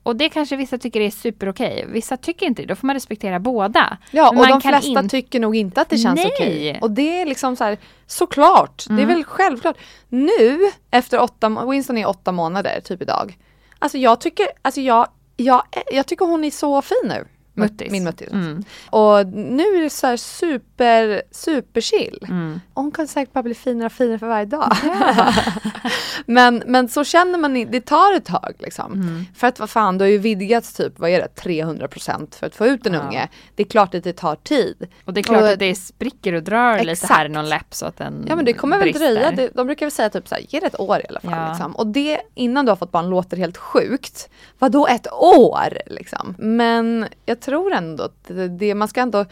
[0.04, 1.86] Och det kanske vissa tycker är superokej.
[1.88, 2.68] Vissa tycker inte det.
[2.68, 3.98] Då får man respektera båda.
[4.12, 6.32] Ja, och de flesta in- tycker nog inte att det känns Nej.
[6.34, 6.80] okej.
[6.82, 7.78] Och det är liksom så här,
[8.08, 9.78] såklart, det är väl självklart.
[10.10, 10.60] Nu,
[10.92, 13.38] efter åtta, Winston är åtta månader, typ idag.
[13.80, 17.28] Alltså jag tycker, alltså jag, jag, jag tycker hon är så fin nu.
[17.54, 17.92] Muttis.
[17.92, 18.32] Min muttis.
[18.32, 18.64] Mm.
[18.90, 20.71] Och nu är det så här super,
[21.32, 22.26] super chill.
[22.30, 22.62] Mm.
[22.74, 24.72] Och hon kan säkert bara bli finare och finare för varje dag.
[26.26, 28.94] men, men så känner man, det tar ett tag liksom.
[28.94, 29.26] Mm.
[29.36, 32.56] För att vad fan, det har ju vidgats typ, vad är det, 300% för att
[32.56, 33.00] få ut en Ja.
[33.02, 33.30] unge.
[33.56, 34.88] Det är klart att det tar tid.
[35.06, 37.14] Och det är klart Och- att det spricker och drar lite Exakt.
[37.14, 39.86] här i någon läpp så att den Ja men det kommer väl dröja, de brukar
[39.86, 41.32] väl säga typ så här, ge det ett år i alla fall.
[41.32, 41.50] Ja.
[41.50, 41.72] Liksom.
[41.76, 44.30] Och det innan du har fått barn låter helt sjukt.
[44.60, 46.36] Vadå ett år liksom?
[46.40, 49.26] Men jag tror ändå att det, det, man ska ändå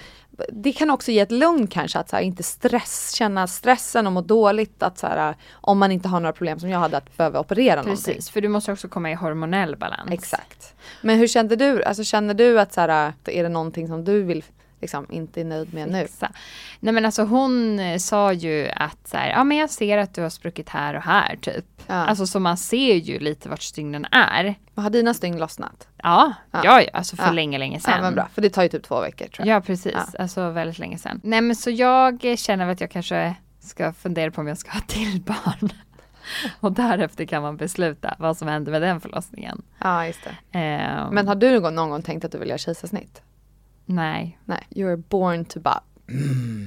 [0.49, 4.13] det kan också ge ett lugn kanske att så här, inte stress, känna stressen och
[4.13, 7.17] må dåligt att så här, om man inte har några problem som jag hade att
[7.17, 8.15] behöva operera någonting.
[8.15, 10.11] Precis, för du måste också komma i hormonell balans.
[10.11, 10.73] Exakt.
[11.01, 14.23] Men hur kände du, alltså känner du att så här, är det någonting som du
[14.23, 14.43] vill
[14.81, 16.01] liksom inte är nöjd med nu?
[16.01, 16.31] Fixa.
[16.79, 20.13] Nej men alltså hon eh, sa ju att så här, ja men jag ser att
[20.15, 21.65] du har spruckit här och här typ.
[21.87, 21.93] Ja.
[21.95, 24.55] Alltså så man ser ju lite vart stygnen är.
[24.75, 25.87] Har dina stygn lossnat?
[26.03, 26.61] Ja, Ja.
[26.63, 27.31] ja, alltså för Ja.
[27.31, 27.93] länge, länge sedan.
[27.95, 29.55] Ja men bra, för det tar ju typ två veckor tror jag.
[29.55, 30.19] Ja precis, Ja.
[30.19, 31.21] alltså väldigt länge sedan.
[31.23, 34.79] Nej men så jag känner att jag kanske ska fundera på om jag ska ha
[34.87, 35.69] till barn.
[36.59, 39.61] Och därefter kan man besluta vad som händer med den förlossningen.
[39.79, 40.59] Ja just det.
[40.59, 43.21] Ehm, Men har du någon, någon gång tänkt att du vill göra kejsarsnitt?
[43.89, 44.37] Nej.
[44.45, 45.81] Nej, you're born to bara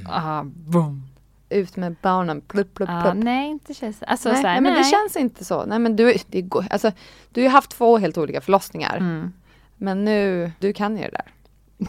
[0.08, 1.02] Ah, boom.
[1.48, 3.24] ut med barnen, plupp, plupp, Ah, plupp.
[3.24, 4.06] nej, inte kejsar.
[4.06, 4.90] Alltså nej, så här, nej, men det nej.
[4.90, 5.64] känns inte så.
[5.66, 6.92] Nej men du, det går, alltså,
[7.30, 8.96] du har ju haft två helt olika förlossningar.
[8.96, 9.32] Mm.
[9.76, 11.24] Men nu, du kan ju det där.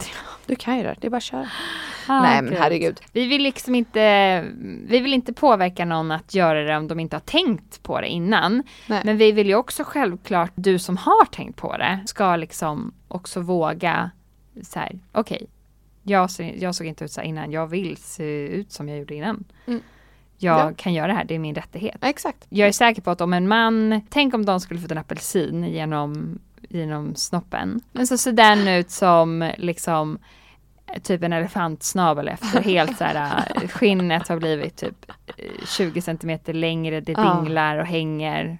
[0.46, 1.48] Du kan ju det det är bara att köra.
[2.06, 2.58] Ah, nej men gud.
[2.60, 3.00] herregud.
[3.12, 4.40] Vi vill liksom inte,
[4.86, 8.08] vi vill inte påverka någon att göra det om de inte har tänkt på det
[8.08, 8.62] innan.
[8.86, 9.02] Nej.
[9.04, 13.40] Men vi vill ju också självklart, du som har tänkt på det, ska liksom också
[13.40, 14.10] våga
[14.62, 15.46] så här, okej,
[16.02, 19.14] jag, ser- jag såg inte ut så innan, jag vill se ut som jag gjorde
[19.14, 19.44] innan.
[19.66, 19.80] Mm.
[20.38, 20.72] Jag Ja.
[20.76, 21.96] kan göra det här, det är min rättighet.
[22.00, 22.46] Ja, exakt.
[22.48, 25.64] Jag är säker på att om en man, tänk om de skulle fått en apelsin
[25.64, 26.38] genom,
[26.68, 27.80] genom snoppen.
[27.92, 30.18] Men så ser den ut som liksom
[31.02, 36.52] typ en elefantsnabel efter helt så här äh, skinnet har blivit typ eh, 20 centimeter
[36.52, 38.58] längre, det dinglar och hänger.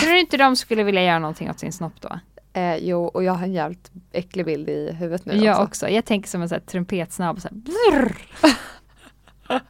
[0.00, 2.18] Tror du inte de skulle vilja göra någonting åt sin snopp då?
[2.54, 5.64] Eh, jo, och jag har en jävligt äcklig bild i huvudet nu jag också.
[5.64, 5.88] också.
[5.88, 7.56] Jag tänker som en sån här trumpetsnabel så här.
[7.56, 8.16] brrr.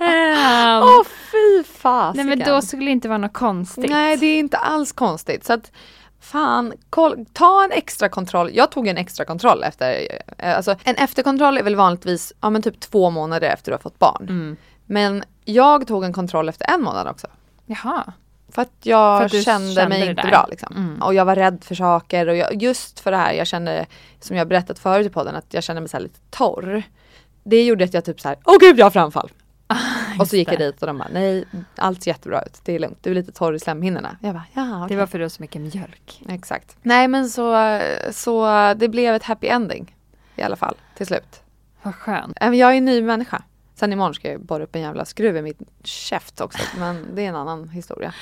[0.00, 2.26] Ehm, Åh fy fasiken.
[2.26, 3.90] nej men då skulle det inte vara något konstigt.
[3.90, 5.44] Nej det är inte alls konstigt.
[5.44, 5.72] Så att
[6.20, 8.50] fan, koll, ta en extra kontroll.
[8.54, 12.62] Jag tog en extra kontroll efter, eh, alltså en efterkontroll är väl vanligtvis, ja men
[12.62, 14.26] typ två månader efter du har fått barn.
[14.28, 14.56] Mm.
[14.86, 17.26] Men jag tog en kontroll efter en månad också.
[17.66, 18.12] Jaha.
[18.52, 20.76] För att jag För att kände, kände mig det inte bra liksom.
[20.76, 21.02] Mm.
[21.02, 23.86] Och jag var rädd för saker och jag, just för det här, jag kände,
[24.20, 26.82] som jag berättat förut i podden, att jag kände mig så lite torr.
[27.44, 29.30] Det gjorde att jag typ så här, åh gud jag har framfall.
[30.18, 30.66] och så gick jag det.
[30.66, 31.44] dit och de bara, nej
[31.76, 34.16] allt ser jättebra ut, det är lugnt, du är lite torr i slemhinnorna.
[34.22, 36.22] Jag bara, ja Det okej." var för du har så mycket mjölk.
[36.28, 36.76] Exakt.
[36.82, 37.80] Nej men så,
[38.10, 38.46] så
[38.76, 39.96] det blev ett happy ending
[40.36, 41.42] i alla fall till slut.
[41.82, 42.36] Vad skönt.
[42.40, 43.42] Jag är en ny människa.
[43.80, 46.58] Sen imorgon ska jag borra upp en jävla skruv i mitt käft också.
[46.78, 48.14] Men det är en annan historia.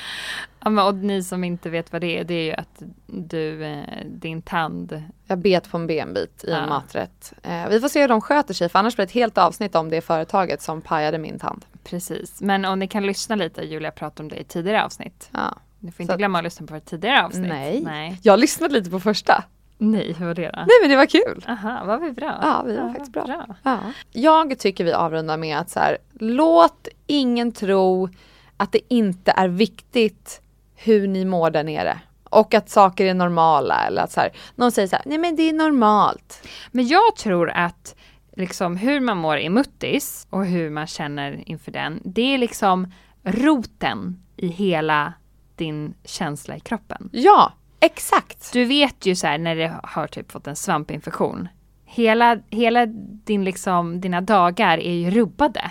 [0.65, 3.65] Ja, men, och ni som inte vet vad det är, det är ju att du,
[3.65, 6.67] eh, din tand, Jag bet på en benbit i en Ja.
[6.67, 7.33] maträtt.
[7.43, 9.75] Eh, vi får se hur de sköter sig för annars blir det ett helt avsnitt
[9.75, 11.65] om det företaget som pajade min tand.
[11.85, 12.41] precis.
[12.41, 15.31] Men om ni kan lyssna lite, Julia pratade om det i tidigare avsnitt.
[15.33, 15.55] Ja.
[15.79, 17.49] Ni får inte Så- glömma att lyssna på vårt tidigare avsnitt.
[17.49, 17.81] Nej.
[17.85, 19.45] Nej, Jag lyssnade lite på första.
[19.79, 20.59] Nej hur var det då?
[20.59, 21.45] Nej men det var kul.
[21.49, 22.39] Aha, var vi bra?
[22.43, 23.47] Ja, vi var Ja, faktiskt vad bra.
[23.63, 23.79] Ja.
[24.13, 28.09] Jag tycker vi avrundar med att så här, låt ingen tro
[28.57, 30.41] att det inte är viktigt
[30.75, 31.99] hur ni mår där nere.
[32.25, 35.37] Och att saker är normala eller att så här, någon säger så här, nej men
[35.37, 36.49] det är normalt.
[36.71, 37.95] Men jag tror att
[38.37, 42.93] liksom hur man mår i muttis och hur man känner inför den, det är liksom
[43.23, 45.13] roten i hela
[45.57, 47.09] din känsla i kroppen.
[47.13, 48.53] Ja, exakt.
[48.53, 51.49] Du vet ju så här när du har typ fått en svampinfektion.
[51.85, 52.87] Hela, hela
[53.25, 55.71] din liksom, dina dagar är ju rubbade.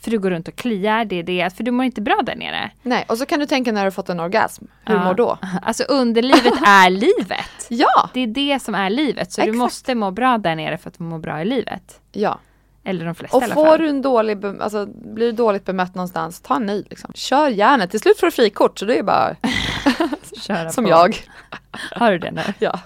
[0.00, 2.36] För du går runt och kliar, det är det, för du mår inte bra där
[2.36, 2.70] nere.
[2.82, 5.04] Nej, och så kan du tänka när du fått en orgasm, hur Ja.
[5.04, 5.38] mår då?
[5.62, 7.66] Alltså underlivet är livet.
[7.68, 9.52] Ja, Det är det som är livet, så Exakt.
[9.52, 12.00] du måste må bra där nere för att må bra i livet.
[12.12, 12.38] ja.
[12.84, 13.78] Eller de flesta Och i alla får fall.
[13.78, 17.10] du en dålig, alltså blir du dåligt bemött någonstans, ta en ny liksom.
[17.14, 19.36] Kör järnet, till slut får du frikort så det är bara
[20.40, 20.90] Köra som på.
[20.90, 21.16] jag.
[21.92, 22.42] Har du det nu?
[22.58, 22.80] Ja.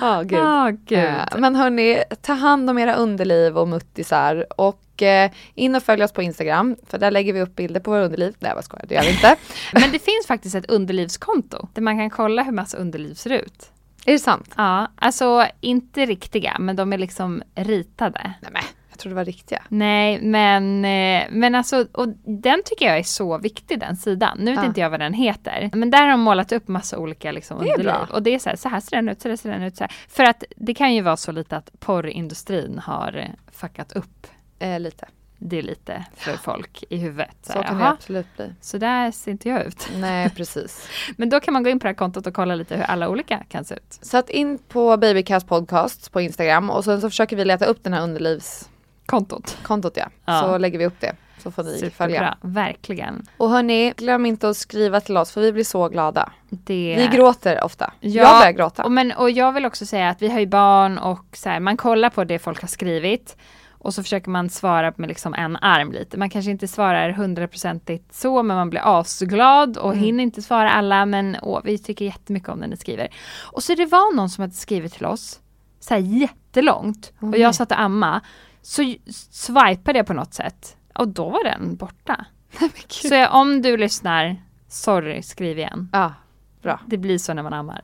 [0.00, 0.38] Ja, gud.
[0.38, 0.98] Ah, gud.
[0.98, 6.04] Eh, Men hörni, ta hand om era underliv och muttisar och eh, in och följ
[6.04, 8.34] oss på Instagram för där lägger vi upp bilder på våra underliv.
[8.38, 9.36] Nej vad skojar, det gör vi inte.
[9.72, 13.70] Men det finns faktiskt ett underlivskonto där man kan kolla hur massa underliv ser ut.
[14.06, 14.54] är det sant?
[14.56, 18.32] Ja, alltså inte riktiga, men de är liksom ritade.
[18.40, 18.62] Nej
[19.08, 19.62] det var riktiga.
[19.68, 24.38] Nej, men, eh, men alltså, och den tycker jag är så viktig den sidan.
[24.40, 24.66] Nu vet Ja.
[24.66, 25.70] inte jag vad den heter.
[25.72, 27.92] Men där har de målat upp massa olika liksom, Det är underliv.
[27.92, 28.08] bra.
[28.12, 29.76] Och det är så här, så här ser den ut, så här ser den ut.
[29.76, 29.92] Så här.
[30.08, 34.26] För att det kan ju vara så lite att porrindustrin har eh, fuckat upp
[34.58, 35.08] Eh, lite.
[35.38, 37.36] det lite för folk i huvudet.
[37.42, 38.52] Så, Så kan det absolut bli.
[38.60, 39.88] så där ser inte jag ut.
[39.96, 40.88] Nej precis.
[41.16, 43.08] Men då kan man gå in på det här kontot och kolla lite hur alla
[43.08, 43.98] olika kan se ut.
[44.02, 47.84] Så att in på Babycast podcast på Instagram och sen så försöker vi leta upp
[47.84, 48.68] den här underlivskontot
[49.06, 49.96] Kontot.
[49.96, 50.06] ja.
[50.24, 50.40] Ja.
[50.40, 51.14] Så lägger vi upp det.
[51.42, 51.90] Så får ni följa.
[51.90, 53.26] Superbra, verkligen.
[53.36, 56.32] Och hörni, glöm inte att skriva till oss för vi blir så glada.
[56.50, 56.94] Det...
[56.98, 57.92] Vi gråter ofta.
[58.00, 58.84] Ja, Jag börjar gråta.
[58.84, 61.60] Och, men, och jag vill också säga att vi har ju barn och så här,
[61.60, 63.36] man kollar på det folk har skrivit
[63.70, 66.16] och så försöker man svara med liksom en arm lite.
[66.16, 70.04] Man kanske inte svarar hundraprocentigt så men man blir asglad och Mm.
[70.04, 73.08] hinner inte svara alla men åh, vi tycker jättemycket om när ni skriver.
[73.52, 75.40] Och så det var någon som hade skrivit till oss
[75.80, 78.20] så här jättelångt och jag satt och amma
[78.62, 78.94] så
[79.30, 82.24] swipade jag på något sätt och då var den borta.
[82.88, 84.36] så jag, om du lyssnar,
[84.68, 85.88] sorry, skriv igen.
[85.92, 86.14] Ja,
[86.62, 86.80] bra.
[86.86, 87.82] Det blir så när man ammar.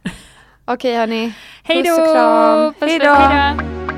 [0.64, 1.34] Okej hörni.
[1.62, 2.02] Hej Puss då!
[2.02, 2.74] och kram.
[2.88, 3.97] Hej då!